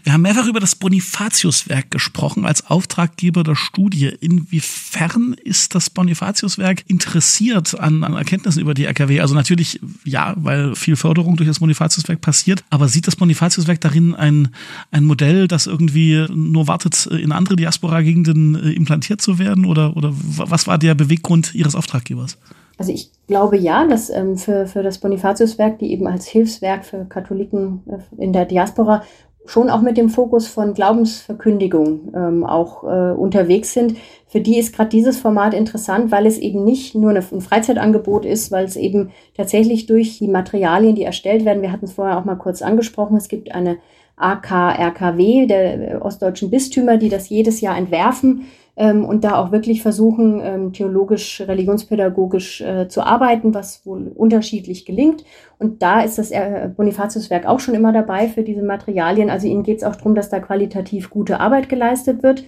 Wir 0.03 0.13
haben 0.13 0.21
mehrfach 0.21 0.47
über 0.47 0.59
das 0.59 0.75
Bonifatiuswerk 0.75 1.91
gesprochen 1.91 2.45
als 2.45 2.65
Auftraggeber 2.67 3.43
der 3.43 3.55
Studie. 3.55 4.07
Inwiefern 4.19 5.35
ist 5.43 5.75
das 5.75 5.89
Bonifatiuswerk 5.89 6.83
interessiert 6.87 7.79
an, 7.79 8.03
an 8.03 8.13
Erkenntnissen 8.13 8.61
über 8.61 8.73
die 8.73 8.85
RKW? 8.85 9.19
Also 9.21 9.35
natürlich 9.35 9.79
ja, 10.03 10.33
weil 10.37 10.75
viel 10.75 10.95
Förderung 10.95 11.35
durch 11.35 11.47
das 11.47 11.59
Bonifatiuswerk 11.59 12.21
passiert, 12.21 12.63
aber 12.69 12.87
sieht 12.87 13.07
das 13.07 13.15
Bonifatiuswerk 13.15 13.81
darin 13.81 14.15
ein, 14.15 14.49
ein 14.91 15.05
Modell, 15.05 15.47
das 15.47 15.67
irgendwie 15.67 16.25
nur 16.33 16.67
wartet, 16.67 17.05
in 17.07 17.31
andere 17.31 17.55
Diaspora-Gegenden 17.55 18.55
äh, 18.55 18.71
implantiert 18.71 19.21
zu 19.21 19.39
werden? 19.39 19.65
Oder, 19.65 19.95
oder 19.95 20.13
was 20.13 20.67
war 20.67 20.77
der 20.77 20.95
Beweggrund 20.95 21.53
Ihres 21.55 21.75
Auftraggebers? 21.75 22.37
Also 22.79 22.93
ich 22.93 23.11
glaube 23.27 23.57
ja, 23.57 23.85
dass 23.85 24.09
ähm, 24.09 24.37
für, 24.37 24.65
für 24.65 24.83
das 24.83 24.99
Bonifatiuswerk, 24.99 25.79
die 25.79 25.91
eben 25.91 26.07
als 26.07 26.27
Hilfswerk 26.27 26.85
für 26.85 27.03
Katholiken 27.05 27.81
äh, 27.87 28.23
in 28.23 28.31
der 28.31 28.45
Diaspora 28.45 29.03
schon 29.49 29.71
auch 29.71 29.81
mit 29.81 29.97
dem 29.97 30.09
Fokus 30.09 30.47
von 30.47 30.75
Glaubensverkündigung 30.75 32.13
ähm, 32.15 32.43
auch 32.45 32.83
äh, 32.83 33.13
unterwegs 33.13 33.73
sind. 33.73 33.97
Für 34.27 34.41
die 34.41 34.59
ist 34.59 34.75
gerade 34.75 34.91
dieses 34.91 35.19
Format 35.19 35.55
interessant, 35.55 36.11
weil 36.11 36.27
es 36.27 36.37
eben 36.37 36.63
nicht 36.63 36.93
nur 36.93 37.09
eine, 37.09 37.23
ein 37.31 37.41
Freizeitangebot 37.41 38.25
ist, 38.25 38.51
weil 38.51 38.65
es 38.65 38.75
eben 38.75 39.09
tatsächlich 39.35 39.87
durch 39.87 40.19
die 40.19 40.27
Materialien, 40.27 40.93
die 40.93 41.03
erstellt 41.03 41.45
werden, 41.45 41.63
wir 41.63 41.71
hatten 41.71 41.85
es 41.85 41.93
vorher 41.93 42.19
auch 42.19 42.25
mal 42.25 42.35
kurz 42.35 42.61
angesprochen, 42.61 43.17
es 43.17 43.27
gibt 43.27 43.51
eine 43.51 43.77
AKRKW 44.17 45.47
der 45.47 45.93
äh, 45.93 45.95
ostdeutschen 45.95 46.51
Bistümer, 46.51 46.97
die 46.97 47.09
das 47.09 47.29
jedes 47.29 47.59
Jahr 47.59 47.75
entwerfen 47.75 48.45
ähm, 48.79 49.03
und 49.03 49.25
da 49.25 49.35
auch 49.35 49.51
wirklich 49.51 49.81
versuchen, 49.81 50.39
ähm, 50.41 50.71
theologisch, 50.71 51.41
religionspädagogisch 51.41 52.61
äh, 52.61 52.87
zu 52.87 53.01
arbeiten, 53.01 53.53
was 53.53 53.85
wohl 53.85 54.07
unterschiedlich 54.15 54.85
gelingt. 54.85 55.25
Und 55.59 55.83
da 55.83 55.99
ist 55.99 56.17
das 56.17 56.31
äh, 56.31 56.69
Bonifatiuswerk 56.75 57.45
auch 57.45 57.59
schon 57.59 57.75
immer 57.75 57.91
dabei 57.91 58.29
für 58.29 58.41
diese 58.41 58.63
Materialien. 58.63 59.29
Also 59.29 59.47
ihnen 59.47 59.63
geht 59.63 59.79
es 59.79 59.83
auch 59.83 59.97
darum, 59.97 60.15
dass 60.15 60.29
da 60.29 60.39
qualitativ 60.39 61.09
gute 61.09 61.41
Arbeit 61.41 61.67
geleistet 61.67 62.23
wird. 62.23 62.45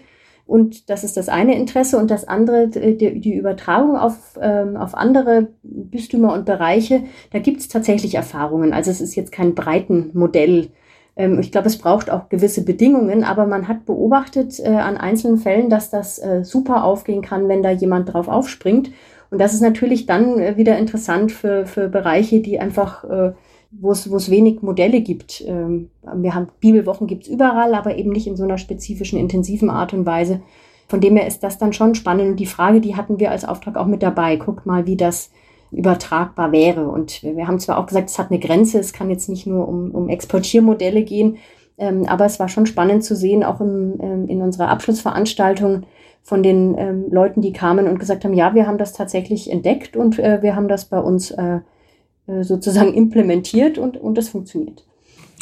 Und 0.48 0.90
das 0.90 1.04
ist 1.04 1.18
das 1.18 1.28
eine 1.28 1.58
Interesse. 1.58 1.98
Und 1.98 2.10
das 2.10 2.26
andere, 2.26 2.70
die, 2.70 3.20
die 3.20 3.36
Übertragung 3.36 3.98
auf, 3.98 4.40
ähm, 4.42 4.78
auf 4.78 4.96
andere 4.96 5.50
Bistümer 5.64 6.34
und 6.34 6.46
Bereiche, 6.46 7.04
da 7.34 7.40
gibt 7.40 7.60
es 7.60 7.68
tatsächlich 7.68 8.16
Erfahrungen. 8.16 8.72
Also 8.72 8.90
es 8.90 9.02
ist 9.02 9.16
jetzt 9.16 9.34
kein 9.34 9.54
breiten 9.54 10.12
Modell 10.14 10.70
ähm, 11.16 11.40
ich 11.40 11.52
glaube, 11.52 11.68
es 11.68 11.78
braucht 11.78 12.10
auch 12.10 12.30
gewisse 12.30 12.64
Bedingungen, 12.64 13.24
aber 13.24 13.46
man 13.46 13.68
hat 13.68 13.86
beobachtet 13.86 14.60
äh, 14.60 14.70
an 14.70 14.98
einzelnen 14.98 15.38
Fällen, 15.38 15.70
dass 15.70 15.90
das 15.90 16.20
äh, 16.20 16.44
super 16.44 16.84
aufgehen 16.84 17.22
kann, 17.22 17.48
wenn 17.50 17.64
da 17.64 17.72
jemand 17.72 18.14
drauf 18.14 18.28
aufspringt. 18.28 18.92
Und 19.30 19.40
das 19.40 19.54
ist 19.54 19.62
natürlich 19.62 20.06
dann 20.06 20.40
äh, 20.40 20.58
wieder 20.58 20.78
interessant 20.78 21.32
für, 21.32 21.66
für 21.66 21.88
Bereiche, 21.88 22.42
die 22.42 22.60
einfach, 22.60 23.04
äh, 23.06 23.34
wo 23.72 23.92
es, 23.92 24.06
es 24.06 24.30
wenig 24.30 24.62
Modelle 24.62 25.02
gibt. 25.02 25.44
Ähm, 25.48 25.90
wir 26.14 26.36
haben 26.36 26.50
Bibelwochen 26.60 27.08
gibt's 27.08 27.28
überall, 27.28 27.74
aber 27.74 27.98
eben 27.98 28.12
nicht 28.12 28.28
in 28.28 28.36
so 28.36 28.44
einer 28.44 28.58
spezifischen, 28.58 29.20
intensiven 29.20 29.70
Art 29.70 29.94
und 29.94 30.06
Weise. 30.06 30.42
Von 30.88 31.00
dem 31.00 31.16
her 31.16 31.26
ist 31.26 31.42
das 31.44 31.58
dann 31.58 31.72
schon 31.72 31.96
spannend. 31.96 32.32
Und 32.32 32.40
die 32.40 32.46
Frage, 32.46 32.82
die 32.82 32.98
hatten 32.98 33.20
wir 33.20 33.32
als 33.32 33.46
Auftrag 33.46 33.78
auch 33.78 33.86
mit 33.86 34.04
dabei. 34.04 34.36
Guckt 34.36 34.66
mal, 34.66 34.88
wie 34.88 34.98
das 34.98 35.32
übertragbar 35.72 36.52
wäre. 36.52 36.88
Und 36.88 37.24
wir 37.24 37.48
haben 37.48 37.60
zwar 37.60 37.78
auch 37.78 37.86
gesagt, 37.86 38.10
es 38.10 38.20
hat 38.20 38.30
eine 38.30 38.40
Grenze, 38.40 38.80
es 38.80 38.94
kann 38.94 39.10
jetzt 39.10 39.30
nicht 39.30 39.48
nur 39.48 39.68
um, 39.68 39.92
um 39.92 40.10
Exportiermodelle 40.10 41.04
gehen, 41.04 41.38
ähm, 41.78 42.06
aber 42.08 42.26
es 42.26 42.40
war 42.40 42.50
schon 42.50 42.66
spannend 42.66 43.04
zu 43.04 43.16
sehen, 43.16 43.44
auch 43.44 43.62
im, 43.62 44.00
ähm, 44.02 44.28
in 44.28 44.42
unserer 44.42 44.70
Abschlussveranstaltung 44.70 45.84
von 46.22 46.44
den 46.44 46.78
ähm, 46.78 47.06
Leuten, 47.10 47.42
die 47.42 47.54
kamen 47.54 47.88
und 47.88 48.00
gesagt 48.00 48.24
haben, 48.24 48.34
ja, 48.34 48.54
wir 48.54 48.68
haben 48.68 48.78
das 48.78 48.94
tatsächlich 48.94 49.50
entdeckt 49.50 49.98
und 49.98 50.20
äh, 50.20 50.42
wir 50.42 50.56
haben 50.56 50.68
das 50.68 50.86
bei 50.86 51.00
uns 51.00 51.32
äh, 51.32 51.60
äh 52.28 52.44
sozusagen 52.44 52.94
implementiert 52.94 53.78
und, 53.78 53.98
und 53.98 54.18
das 54.18 54.30
funktioniert. 54.30 54.86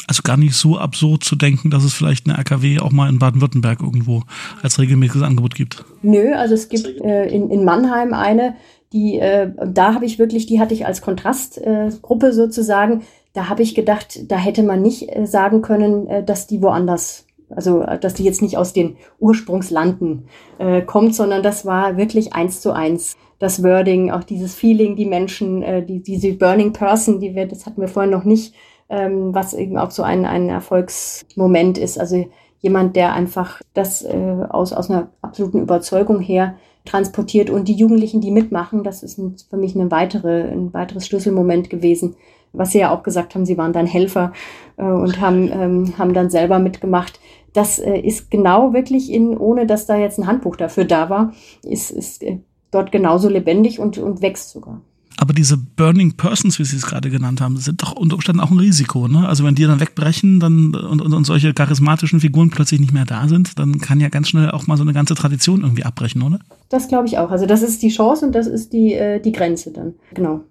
Also 0.06 0.22
gar 0.22 0.36
nicht 0.36 0.54
so 0.54 0.78
absurd 0.78 1.24
zu 1.24 1.36
denken, 1.36 1.70
dass 1.70 1.84
es 1.84 1.92
vielleicht 1.92 2.28
eine 2.28 2.38
RKW 2.38 2.80
auch 2.80 2.90
mal 2.90 3.08
in 3.08 3.18
Baden-Württemberg 3.18 3.80
irgendwo 3.80 4.22
als 4.62 4.78
regelmäßiges 4.78 5.22
Angebot 5.22 5.54
gibt. 5.54 5.84
Nö, 6.02 6.34
also 6.34 6.54
es 6.54 6.68
gibt 6.68 6.86
äh, 7.00 7.28
in, 7.28 7.50
in 7.50 7.64
Mannheim 7.64 8.12
eine, 8.12 8.54
die, 8.92 9.18
äh, 9.18 9.52
da 9.66 9.94
habe 9.94 10.04
ich 10.04 10.18
wirklich, 10.18 10.46
die 10.46 10.60
hatte 10.60 10.74
ich 10.74 10.84
als 10.86 11.00
Kontrastgruppe 11.00 12.28
äh, 12.28 12.32
sozusagen. 12.32 13.02
Da 13.32 13.48
habe 13.48 13.62
ich 13.62 13.74
gedacht, 13.74 14.30
da 14.30 14.36
hätte 14.36 14.64
man 14.64 14.82
nicht 14.82 15.14
äh, 15.14 15.26
sagen 15.26 15.62
können, 15.62 16.08
äh, 16.08 16.24
dass 16.24 16.48
die 16.48 16.60
woanders, 16.60 17.26
also 17.50 17.82
äh, 17.82 17.98
dass 18.00 18.14
die 18.14 18.24
jetzt 18.24 18.42
nicht 18.42 18.56
aus 18.56 18.72
den 18.72 18.96
Ursprungslanden 19.20 20.24
äh, 20.58 20.82
kommt, 20.82 21.14
sondern 21.14 21.42
das 21.42 21.64
war 21.64 21.96
wirklich 21.96 22.32
eins 22.32 22.60
zu 22.60 22.72
eins. 22.72 23.16
Das 23.38 23.62
Wording, 23.62 24.10
auch 24.10 24.24
dieses 24.24 24.54
Feeling, 24.54 24.96
die 24.96 25.06
Menschen, 25.06 25.62
äh, 25.62 25.86
die, 25.86 26.02
diese 26.02 26.32
Burning 26.32 26.72
Person, 26.72 27.20
die 27.20 27.34
wir, 27.36 27.46
das 27.46 27.66
hatten 27.66 27.80
wir 27.80 27.88
vorhin 27.88 28.10
noch 28.10 28.24
nicht, 28.24 28.54
ähm, 28.90 29.34
was 29.34 29.54
eben 29.54 29.78
auch 29.78 29.92
so 29.92 30.02
ein, 30.02 30.26
ein 30.26 30.48
Erfolgsmoment 30.48 31.78
ist. 31.78 31.98
Also 31.98 32.26
jemand, 32.60 32.96
der 32.96 33.14
einfach 33.14 33.62
das 33.72 34.02
äh, 34.02 34.44
aus, 34.48 34.72
aus 34.72 34.90
einer 34.90 35.08
absoluten 35.22 35.60
Überzeugung 35.60 36.20
her 36.20 36.56
transportiert 36.84 37.50
und 37.50 37.68
die 37.68 37.74
Jugendlichen, 37.74 38.20
die 38.20 38.30
mitmachen, 38.30 38.82
das 38.82 39.02
ist 39.02 39.20
für 39.48 39.56
mich 39.56 39.74
eine 39.74 39.90
weitere, 39.90 40.50
ein 40.50 40.72
weiteres 40.74 41.06
Schlüsselmoment 41.06 41.70
gewesen. 41.70 42.16
Was 42.52 42.72
Sie 42.72 42.80
ja 42.80 42.92
auch 42.92 43.04
gesagt 43.04 43.34
haben, 43.34 43.46
Sie 43.46 43.56
waren 43.56 43.72
dann 43.72 43.86
Helfer 43.86 44.32
äh, 44.76 44.82
und 44.82 45.20
haben, 45.20 45.50
ähm, 45.52 45.98
haben 45.98 46.14
dann 46.14 46.30
selber 46.30 46.58
mitgemacht. 46.58 47.20
Das 47.52 47.78
äh, 47.78 47.98
ist 47.98 48.30
genau 48.30 48.72
wirklich 48.72 49.12
in, 49.12 49.36
ohne 49.36 49.66
dass 49.66 49.86
da 49.86 49.96
jetzt 49.96 50.18
ein 50.18 50.26
Handbuch 50.26 50.56
dafür 50.56 50.84
da 50.84 51.10
war, 51.10 51.32
ist, 51.62 51.90
ist 51.90 52.22
äh, 52.22 52.40
dort 52.72 52.90
genauso 52.90 53.28
lebendig 53.28 53.78
und, 53.78 53.98
und 53.98 54.20
wächst 54.20 54.50
sogar. 54.50 54.80
Aber 55.20 55.34
diese 55.34 55.58
Burning 55.58 56.14
Persons, 56.14 56.58
wie 56.58 56.64
Sie 56.64 56.76
es 56.76 56.86
gerade 56.86 57.10
genannt 57.10 57.42
haben, 57.42 57.58
sind 57.58 57.82
doch 57.82 57.92
unter 57.92 58.14
Umständen 58.14 58.40
auch 58.40 58.50
ein 58.50 58.58
Risiko. 58.58 59.06
Ne? 59.06 59.28
Also 59.28 59.44
wenn 59.44 59.54
die 59.54 59.64
dann 59.64 59.78
wegbrechen 59.78 60.40
dann, 60.40 60.74
und, 60.74 61.02
und, 61.02 61.12
und 61.12 61.24
solche 61.24 61.52
charismatischen 61.52 62.20
Figuren 62.20 62.48
plötzlich 62.48 62.80
nicht 62.80 62.94
mehr 62.94 63.04
da 63.04 63.28
sind, 63.28 63.58
dann 63.58 63.82
kann 63.82 64.00
ja 64.00 64.08
ganz 64.08 64.30
schnell 64.30 64.50
auch 64.50 64.66
mal 64.66 64.78
so 64.78 64.82
eine 64.82 64.94
ganze 64.94 65.14
Tradition 65.14 65.60
irgendwie 65.60 65.84
abbrechen, 65.84 66.22
oder? 66.22 66.38
Das 66.70 66.88
glaube 66.88 67.06
ich 67.06 67.18
auch. 67.18 67.30
Also 67.30 67.44
das 67.44 67.60
ist 67.60 67.82
die 67.82 67.90
Chance 67.90 68.24
und 68.24 68.32
das 68.32 68.46
ist 68.46 68.72
die, 68.72 68.94
äh, 68.94 69.20
die 69.20 69.32
Grenze 69.32 69.72
dann. 69.72 69.92
Genau. 70.14 70.42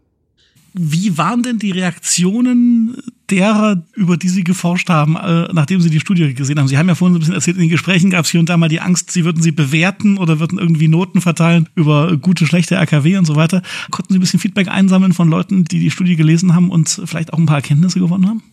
Wie 0.75 1.17
waren 1.17 1.41
denn 1.41 1.57
die 1.57 1.71
Reaktionen 1.71 2.95
derer, 3.31 3.83
über 3.95 4.17
die 4.17 4.29
Sie 4.29 4.43
geforscht 4.43 4.89
haben, 4.89 5.15
äh, 5.15 5.47
nachdem 5.53 5.81
Sie 5.81 5.89
die 5.89 5.99
Studie 5.99 6.33
gesehen 6.33 6.59
haben? 6.59 6.67
Sie 6.67 6.77
haben 6.77 6.87
ja 6.87 6.95
vorhin 6.95 7.13
so 7.13 7.17
ein 7.17 7.21
bisschen 7.21 7.35
erzählt, 7.35 7.57
in 7.57 7.61
den 7.61 7.69
Gesprächen 7.69 8.09
gab 8.09 8.25
es 8.25 8.31
hier 8.31 8.39
und 8.39 8.49
da 8.49 8.57
mal 8.57 8.69
die 8.69 8.81
Angst, 8.81 9.11
Sie 9.11 9.25
würden 9.25 9.41
sie 9.41 9.51
bewerten 9.51 10.17
oder 10.17 10.39
würden 10.39 10.59
irgendwie 10.59 10.87
Noten 10.87 11.21
verteilen 11.21 11.69
über 11.75 12.17
gute, 12.17 12.45
schlechte 12.45 12.75
RKW 12.75 13.17
und 13.17 13.25
so 13.25 13.35
weiter. 13.35 13.61
Konnten 13.91 14.13
Sie 14.13 14.19
ein 14.19 14.21
bisschen 14.21 14.39
Feedback 14.39 14.67
einsammeln 14.67 15.13
von 15.13 15.29
Leuten, 15.29 15.65
die 15.65 15.79
die 15.79 15.91
Studie 15.91 16.15
gelesen 16.15 16.55
haben 16.55 16.69
und 16.69 17.01
vielleicht 17.05 17.33
auch 17.33 17.37
ein 17.37 17.45
paar 17.45 17.57
Erkenntnisse 17.57 17.99
gewonnen 17.99 18.27
haben? 18.27 18.43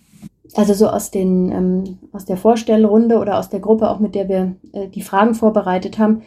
Also 0.55 0.73
so 0.73 0.89
aus, 0.89 1.11
den, 1.11 1.53
ähm, 1.53 1.99
aus 2.13 2.25
der 2.25 2.37
Vorstellrunde 2.37 3.19
oder 3.19 3.39
aus 3.39 3.51
der 3.51 3.61
Gruppe, 3.61 3.91
auch 3.91 4.01
mit 4.01 4.15
der 4.15 4.29
wir 4.29 4.57
äh, 4.73 4.89
die 4.89 5.03
Fragen 5.03 5.35
vorbereitet 5.35 5.99
haben, 5.99 6.23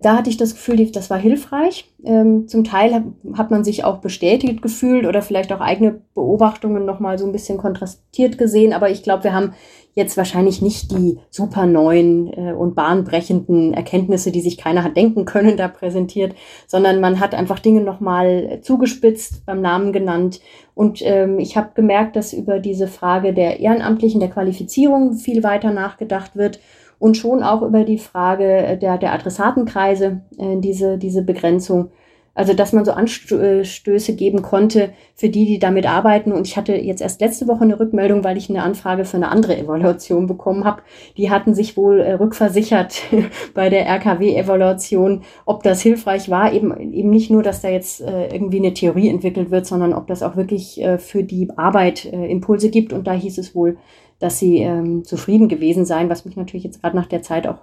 da 0.00 0.16
hatte 0.16 0.28
ich 0.28 0.36
das 0.36 0.54
Gefühl, 0.54 0.90
das 0.90 1.08
war 1.08 1.18
hilfreich. 1.18 1.90
Ähm, 2.04 2.46
zum 2.48 2.64
Teil 2.64 3.04
hat 3.34 3.50
man 3.50 3.64
sich 3.64 3.84
auch 3.84 3.98
bestätigt 3.98 4.60
gefühlt 4.60 5.06
oder 5.06 5.22
vielleicht 5.22 5.52
auch 5.52 5.60
eigene 5.60 6.02
Beobachtungen 6.14 6.84
nochmal 6.84 7.18
so 7.18 7.24
ein 7.24 7.32
bisschen 7.32 7.58
kontrastiert 7.58 8.36
gesehen. 8.36 8.72
Aber 8.72 8.90
ich 8.90 9.02
glaube, 9.02 9.24
wir 9.24 9.32
haben 9.32 9.54
jetzt 9.94 10.16
wahrscheinlich 10.16 10.60
nicht 10.60 10.90
die 10.90 11.18
super 11.30 11.66
neuen 11.66 12.32
äh, 12.32 12.52
und 12.52 12.74
bahnbrechenden 12.74 13.72
Erkenntnisse, 13.72 14.32
die 14.32 14.40
sich 14.40 14.58
keiner 14.58 14.82
hat 14.82 14.96
denken 14.96 15.24
können, 15.24 15.56
da 15.56 15.68
präsentiert, 15.68 16.34
sondern 16.66 17.00
man 17.00 17.20
hat 17.20 17.34
einfach 17.34 17.60
Dinge 17.60 17.80
nochmal 17.80 18.58
zugespitzt, 18.62 19.46
beim 19.46 19.62
Namen 19.62 19.92
genannt. 19.92 20.40
Und 20.74 21.00
ähm, 21.02 21.38
ich 21.38 21.56
habe 21.56 21.70
gemerkt, 21.74 22.16
dass 22.16 22.32
über 22.32 22.58
diese 22.58 22.88
Frage 22.88 23.32
der 23.32 23.60
Ehrenamtlichen, 23.60 24.20
der 24.20 24.30
Qualifizierung 24.30 25.14
viel 25.14 25.42
weiter 25.44 25.70
nachgedacht 25.70 26.34
wird 26.34 26.58
und 27.04 27.18
schon 27.18 27.42
auch 27.42 27.60
über 27.60 27.84
die 27.84 27.98
Frage 27.98 28.46
äh, 28.46 28.78
der, 28.78 28.96
der 28.96 29.12
Adressatenkreise, 29.12 30.22
äh, 30.38 30.56
diese, 30.56 30.96
diese 30.96 31.20
Begrenzung. 31.20 31.90
Also, 32.34 32.54
dass 32.54 32.72
man 32.72 32.86
so 32.86 32.92
Anstöße 32.92 34.16
geben 34.16 34.40
konnte 34.40 34.94
für 35.14 35.28
die, 35.28 35.44
die 35.44 35.58
damit 35.58 35.86
arbeiten. 35.86 36.32
Und 36.32 36.46
ich 36.48 36.56
hatte 36.56 36.74
jetzt 36.74 37.02
erst 37.02 37.20
letzte 37.20 37.46
Woche 37.46 37.62
eine 37.62 37.78
Rückmeldung, 37.78 38.24
weil 38.24 38.38
ich 38.38 38.48
eine 38.48 38.62
Anfrage 38.62 39.04
für 39.04 39.18
eine 39.18 39.28
andere 39.28 39.56
Evaluation 39.58 40.26
bekommen 40.26 40.64
habe. 40.64 40.80
Die 41.18 41.30
hatten 41.30 41.54
sich 41.54 41.76
wohl 41.76 42.00
äh, 42.00 42.14
rückversichert 42.14 43.02
bei 43.54 43.68
der 43.68 43.86
RKW-Evaluation, 43.86 45.24
ob 45.44 45.62
das 45.62 45.82
hilfreich 45.82 46.30
war. 46.30 46.54
Eben, 46.54 46.74
eben 46.94 47.10
nicht 47.10 47.30
nur, 47.30 47.42
dass 47.42 47.60
da 47.60 47.68
jetzt 47.68 48.00
äh, 48.00 48.34
irgendwie 48.34 48.60
eine 48.60 48.72
Theorie 48.72 49.10
entwickelt 49.10 49.50
wird, 49.50 49.66
sondern 49.66 49.92
ob 49.92 50.06
das 50.06 50.22
auch 50.22 50.36
wirklich 50.36 50.80
äh, 50.80 50.96
für 50.96 51.22
die 51.22 51.50
Arbeit 51.54 52.06
äh, 52.06 52.30
Impulse 52.30 52.70
gibt. 52.70 52.94
Und 52.94 53.06
da 53.06 53.12
hieß 53.12 53.36
es 53.36 53.54
wohl, 53.54 53.76
dass 54.24 54.38
sie 54.38 54.60
ähm, 54.60 55.04
zufrieden 55.04 55.48
gewesen 55.48 55.84
seien, 55.84 56.08
was 56.08 56.24
mich 56.24 56.34
natürlich 56.34 56.64
jetzt 56.64 56.80
gerade 56.80 56.96
nach 56.96 57.04
der 57.04 57.20
Zeit 57.20 57.46
auch, 57.46 57.58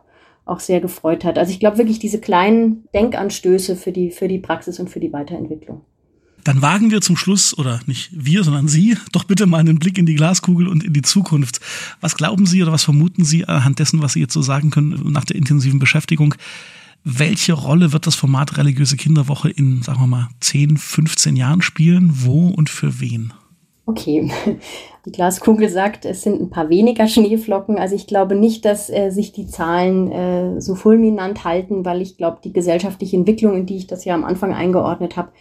auch 0.45 0.59
sehr 0.59 0.79
gefreut 0.79 1.25
hat. 1.25 1.39
Also 1.39 1.51
ich 1.51 1.59
glaube 1.59 1.79
wirklich 1.79 1.97
diese 1.97 2.21
kleinen 2.21 2.83
Denkanstöße 2.93 3.75
für 3.75 3.91
die, 3.91 4.11
für 4.11 4.27
die 4.27 4.37
Praxis 4.37 4.79
und 4.79 4.87
für 4.87 4.99
die 4.99 5.11
Weiterentwicklung. 5.11 5.81
Dann 6.43 6.61
wagen 6.61 6.91
wir 6.91 7.01
zum 7.01 7.17
Schluss, 7.17 7.57
oder 7.57 7.79
nicht 7.87 8.11
wir, 8.13 8.43
sondern 8.43 8.67
Sie, 8.67 8.95
doch 9.11 9.23
bitte 9.23 9.47
mal 9.47 9.57
einen 9.57 9.79
Blick 9.79 9.97
in 9.97 10.05
die 10.05 10.13
Glaskugel 10.13 10.67
und 10.67 10.83
in 10.83 10.93
die 10.93 11.01
Zukunft. 11.01 11.61
Was 11.99 12.15
glauben 12.15 12.45
Sie 12.45 12.61
oder 12.61 12.71
was 12.71 12.83
vermuten 12.83 13.25
Sie 13.25 13.45
anhand 13.45 13.79
dessen, 13.79 14.03
was 14.03 14.13
Sie 14.13 14.19
jetzt 14.19 14.33
so 14.33 14.43
sagen 14.43 14.69
können 14.69 15.11
nach 15.11 15.25
der 15.25 15.37
intensiven 15.37 15.79
Beschäftigung? 15.79 16.35
Welche 17.03 17.53
Rolle 17.53 17.91
wird 17.91 18.05
das 18.05 18.13
Format 18.13 18.57
religiöse 18.57 18.97
Kinderwoche 18.97 19.49
in, 19.49 19.81
sagen 19.81 19.99
wir 19.99 20.07
mal, 20.07 20.29
10, 20.41 20.77
15 20.77 21.35
Jahren 21.35 21.63
spielen? 21.63 22.11
Wo 22.13 22.49
und 22.49 22.69
für 22.69 22.99
wen? 22.99 23.33
Okay, 23.85 24.31
die 25.05 25.11
Glaskugel 25.11 25.69
sagt, 25.69 26.05
es 26.05 26.21
sind 26.21 26.39
ein 26.39 26.49
paar 26.49 26.69
weniger 26.69 27.07
Schneeflocken. 27.09 27.77
Also 27.77 27.95
ich 27.95 28.07
glaube 28.07 28.35
nicht, 28.35 28.65
dass 28.65 28.89
äh, 28.89 29.09
sich 29.09 29.31
die 29.31 29.47
Zahlen 29.47 30.11
äh, 30.11 30.61
so 30.61 30.75
fulminant 30.75 31.43
halten, 31.43 31.83
weil 31.85 32.01
ich 32.01 32.17
glaube, 32.17 32.39
die 32.43 32.53
gesellschaftliche 32.53 33.17
Entwicklung, 33.17 33.55
in 33.55 33.65
die 33.65 33.77
ich 33.77 33.87
das 33.87 34.05
ja 34.05 34.13
am 34.13 34.23
Anfang 34.23 34.53
eingeordnet 34.53 35.17
habe, 35.17 35.31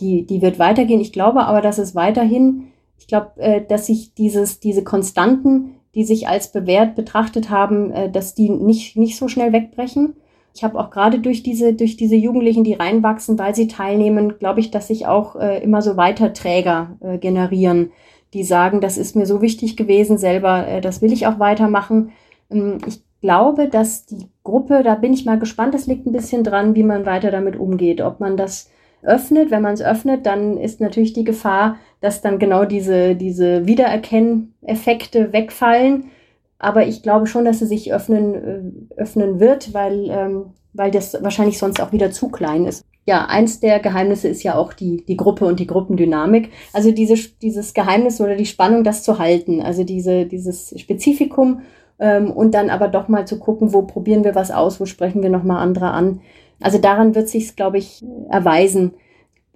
die, 0.00 0.24
die 0.26 0.42
wird 0.42 0.58
weitergehen. 0.58 1.00
Ich 1.00 1.12
glaube 1.12 1.44
aber, 1.44 1.60
dass 1.60 1.78
es 1.78 1.94
weiterhin, 1.94 2.68
ich 2.98 3.08
glaube, 3.08 3.32
äh, 3.36 3.64
dass 3.66 3.86
sich 3.86 4.14
dieses, 4.14 4.60
diese 4.60 4.84
Konstanten, 4.84 5.74
die 5.94 6.04
sich 6.04 6.28
als 6.28 6.52
bewährt 6.52 6.94
betrachtet 6.94 7.50
haben, 7.50 7.90
äh, 7.90 8.10
dass 8.10 8.34
die 8.34 8.48
nicht, 8.48 8.96
nicht 8.96 9.16
so 9.16 9.26
schnell 9.26 9.52
wegbrechen. 9.52 10.14
Ich 10.54 10.64
habe 10.64 10.78
auch 10.78 10.90
gerade 10.90 11.20
durch 11.20 11.42
diese, 11.42 11.74
durch 11.74 11.96
diese 11.96 12.16
Jugendlichen, 12.16 12.64
die 12.64 12.74
reinwachsen, 12.74 13.38
weil 13.38 13.54
sie 13.54 13.68
teilnehmen, 13.68 14.38
glaube 14.38 14.60
ich, 14.60 14.70
dass 14.70 14.88
sich 14.88 15.06
auch 15.06 15.36
äh, 15.36 15.62
immer 15.62 15.82
so 15.82 15.96
Weiterträger 15.96 16.96
äh, 17.00 17.18
generieren, 17.18 17.92
die 18.34 18.42
sagen, 18.42 18.80
das 18.80 18.98
ist 18.98 19.16
mir 19.16 19.26
so 19.26 19.40
wichtig 19.40 19.76
gewesen 19.76 20.18
selber, 20.18 20.66
äh, 20.66 20.80
das 20.80 21.00
will 21.00 21.12
ich 21.12 21.26
auch 21.26 21.38
weitermachen. 21.38 22.10
Ähm, 22.50 22.78
ich 22.86 23.02
glaube, 23.20 23.68
dass 23.68 24.06
die 24.06 24.28
Gruppe, 24.44 24.82
da 24.82 24.94
bin 24.94 25.12
ich 25.12 25.24
mal 25.24 25.38
gespannt, 25.38 25.74
das 25.74 25.86
liegt 25.86 26.06
ein 26.06 26.12
bisschen 26.12 26.44
dran, 26.44 26.74
wie 26.74 26.82
man 26.82 27.06
weiter 27.06 27.30
damit 27.30 27.56
umgeht. 27.56 28.00
Ob 28.00 28.20
man 28.20 28.36
das 28.36 28.70
öffnet, 29.02 29.50
wenn 29.50 29.62
man 29.62 29.74
es 29.74 29.82
öffnet, 29.82 30.26
dann 30.26 30.56
ist 30.56 30.80
natürlich 30.80 31.12
die 31.12 31.24
Gefahr, 31.24 31.76
dass 32.00 32.20
dann 32.20 32.38
genau 32.38 32.64
diese, 32.64 33.14
diese 33.14 33.66
Wiedererkenneffekte 33.66 35.32
wegfallen 35.32 36.10
aber 36.58 36.86
ich 36.86 37.02
glaube 37.02 37.26
schon, 37.26 37.44
dass 37.44 37.60
sie 37.60 37.66
sich 37.66 37.92
öffnen, 37.92 38.34
äh, 38.34 39.00
öffnen 39.00 39.40
wird, 39.40 39.74
weil 39.74 40.10
ähm, 40.10 40.44
weil 40.72 40.90
das 40.90 41.16
wahrscheinlich 41.22 41.58
sonst 41.58 41.80
auch 41.80 41.92
wieder 41.92 42.10
zu 42.10 42.28
klein 42.28 42.66
ist. 42.66 42.84
Ja, 43.04 43.24
eins 43.26 43.60
der 43.60 43.80
Geheimnisse 43.80 44.28
ist 44.28 44.42
ja 44.42 44.54
auch 44.54 44.72
die, 44.72 45.04
die 45.06 45.16
Gruppe 45.16 45.46
und 45.46 45.60
die 45.60 45.66
Gruppendynamik. 45.66 46.50
Also 46.72 46.92
diese, 46.92 47.14
dieses 47.40 47.72
Geheimnis 47.72 48.20
oder 48.20 48.36
die 48.36 48.46
Spannung, 48.46 48.84
das 48.84 49.02
zu 49.02 49.18
halten. 49.18 49.62
Also 49.62 49.82
diese, 49.82 50.26
dieses 50.26 50.78
Spezifikum 50.78 51.62
ähm, 51.98 52.30
und 52.30 52.52
dann 52.52 52.68
aber 52.68 52.88
doch 52.88 53.08
mal 53.08 53.26
zu 53.26 53.38
gucken, 53.38 53.72
wo 53.72 53.82
probieren 53.82 54.24
wir 54.24 54.34
was 54.34 54.50
aus, 54.50 54.78
wo 54.78 54.84
sprechen 54.84 55.22
wir 55.22 55.30
nochmal 55.30 55.62
andere 55.62 55.90
an. 55.90 56.20
Also 56.60 56.78
daran 56.78 57.14
wird 57.14 57.28
sich 57.28 57.56
glaube 57.56 57.78
ich, 57.78 58.04
erweisen, 58.30 58.94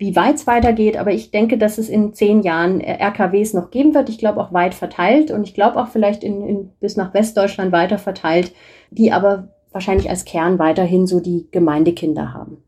wie 0.02 0.16
weit 0.16 0.34
es 0.34 0.46
weitergeht. 0.48 0.96
Aber 0.96 1.12
ich 1.12 1.30
denke, 1.30 1.56
dass 1.56 1.78
es 1.78 1.88
in 1.88 2.12
zehn 2.12 2.42
Jahren 2.42 2.80
äh, 2.80 3.02
RKWs 3.02 3.54
noch 3.54 3.70
geben 3.70 3.94
wird. 3.94 4.08
Ich 4.08 4.18
glaube 4.18 4.40
auch 4.40 4.52
weit 4.52 4.74
verteilt 4.74 5.30
und 5.30 5.44
ich 5.44 5.54
glaube 5.54 5.80
auch 5.80 5.88
vielleicht 5.88 6.24
in, 6.24 6.46
in, 6.46 6.70
bis 6.80 6.96
nach 6.96 7.14
Westdeutschland 7.14 7.70
weiter 7.70 7.98
verteilt, 7.98 8.52
die 8.90 9.12
aber 9.12 9.48
wahrscheinlich 9.70 10.10
als 10.10 10.24
Kern 10.24 10.58
weiterhin 10.58 11.06
so 11.06 11.20
die 11.20 11.46
Gemeindekinder 11.52 12.34
haben. 12.34 12.58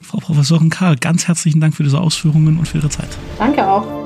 Frau 0.00 0.18
Professorin 0.18 0.70
Karl, 0.70 0.96
ganz 0.96 1.28
herzlichen 1.28 1.60
Dank 1.60 1.74
für 1.74 1.82
diese 1.82 2.00
Ausführungen 2.00 2.58
und 2.58 2.66
für 2.66 2.78
Ihre 2.78 2.88
Zeit. 2.88 3.10
Danke 3.38 3.68
auch. 3.68 3.99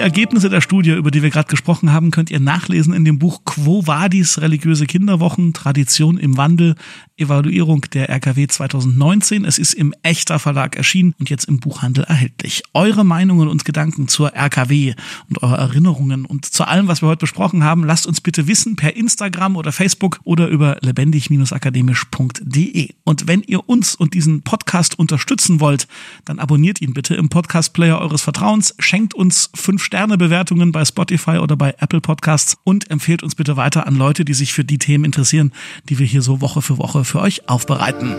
Die 0.00 0.04
Ergebnisse 0.04 0.48
der 0.48 0.62
Studie, 0.62 0.92
über 0.92 1.10
die 1.10 1.22
wir 1.22 1.28
gerade 1.28 1.50
gesprochen 1.50 1.92
haben, 1.92 2.10
könnt 2.10 2.30
ihr 2.30 2.40
nachlesen 2.40 2.94
in 2.94 3.04
dem 3.04 3.18
Buch 3.18 3.44
Quo 3.44 3.86
Vadis 3.86 4.40
religiöse 4.40 4.86
Kinderwochen, 4.86 5.52
Tradition 5.52 6.16
im 6.16 6.38
Wandel, 6.38 6.74
Evaluierung 7.18 7.82
der 7.92 8.08
RKW 8.08 8.46
2019. 8.46 9.44
Es 9.44 9.58
ist 9.58 9.74
im 9.74 9.92
Echter 10.02 10.38
Verlag 10.38 10.76
erschienen 10.76 11.14
und 11.18 11.28
jetzt 11.28 11.44
im 11.44 11.60
Buchhandel 11.60 12.04
erhältlich. 12.04 12.62
Eure 12.72 13.04
Meinungen 13.04 13.48
und 13.48 13.66
Gedanken 13.66 14.08
zur 14.08 14.34
RKW 14.34 14.94
und 15.28 15.42
eure 15.42 15.58
Erinnerungen 15.58 16.24
und 16.24 16.46
zu 16.46 16.64
allem, 16.64 16.88
was 16.88 17.02
wir 17.02 17.08
heute 17.08 17.20
besprochen 17.20 17.62
haben, 17.62 17.84
lasst 17.84 18.06
uns 18.06 18.22
bitte 18.22 18.48
wissen 18.48 18.76
per 18.76 18.96
Instagram 18.96 19.56
oder 19.56 19.70
Facebook 19.70 20.20
oder 20.24 20.48
über 20.48 20.78
lebendig-akademisch.de. 20.80 22.88
Und 23.04 23.28
wenn 23.28 23.42
ihr 23.42 23.68
uns 23.68 23.96
und 23.96 24.14
diesen 24.14 24.40
Podcast 24.40 24.98
unterstützen 24.98 25.60
wollt, 25.60 25.86
dann 26.24 26.38
abonniert 26.38 26.80
ihn 26.80 26.94
bitte 26.94 27.16
im 27.16 27.28
Podcast-Player 27.28 27.98
eures 27.98 28.22
Vertrauens, 28.22 28.74
schenkt 28.78 29.12
uns 29.12 29.50
fünf 29.54 29.89
5-Sterne-Bewertungen 29.90 30.70
bei 30.70 30.84
Spotify 30.84 31.38
oder 31.38 31.56
bei 31.56 31.74
Apple 31.78 32.00
Podcasts 32.00 32.56
und 32.62 32.90
empfehlt 32.90 33.22
uns 33.24 33.34
bitte 33.34 33.56
weiter 33.56 33.86
an 33.86 33.96
Leute, 33.96 34.24
die 34.24 34.34
sich 34.34 34.52
für 34.52 34.64
die 34.64 34.78
Themen 34.78 35.04
interessieren, 35.04 35.52
die 35.88 35.98
wir 35.98 36.06
hier 36.06 36.22
so 36.22 36.40
Woche 36.40 36.62
für 36.62 36.78
Woche 36.78 37.04
für 37.04 37.20
euch 37.20 37.48
aufbereiten. 37.48 38.14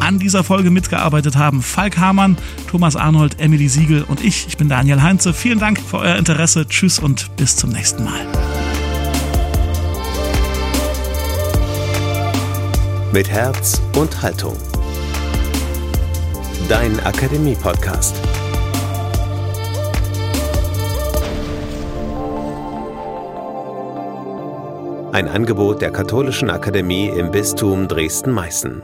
An 0.00 0.18
dieser 0.18 0.42
Folge 0.42 0.70
mitgearbeitet 0.70 1.36
haben 1.36 1.62
Falk 1.62 1.98
Hamann, 1.98 2.36
Thomas 2.68 2.96
Arnold, 2.96 3.38
Emily 3.38 3.68
Siegel 3.68 4.02
und 4.02 4.24
ich. 4.24 4.48
Ich 4.48 4.56
bin 4.56 4.68
Daniel 4.68 5.02
Heinze. 5.02 5.32
Vielen 5.32 5.60
Dank 5.60 5.78
für 5.78 5.98
euer 5.98 6.16
Interesse. 6.16 6.66
Tschüss 6.66 6.98
und 6.98 7.36
bis 7.36 7.56
zum 7.56 7.70
nächsten 7.70 8.04
Mal. 8.04 8.26
Mit 13.12 13.28
Herz 13.30 13.80
und 13.94 14.20
Haltung 14.22 14.56
dein 16.68 17.00
Akademie-Podcast. 17.00 18.14
Ein 25.12 25.28
Angebot 25.28 25.80
der 25.80 25.90
Katholischen 25.90 26.50
Akademie 26.50 27.08
im 27.08 27.30
Bistum 27.30 27.88
Dresden-Meißen. 27.88 28.82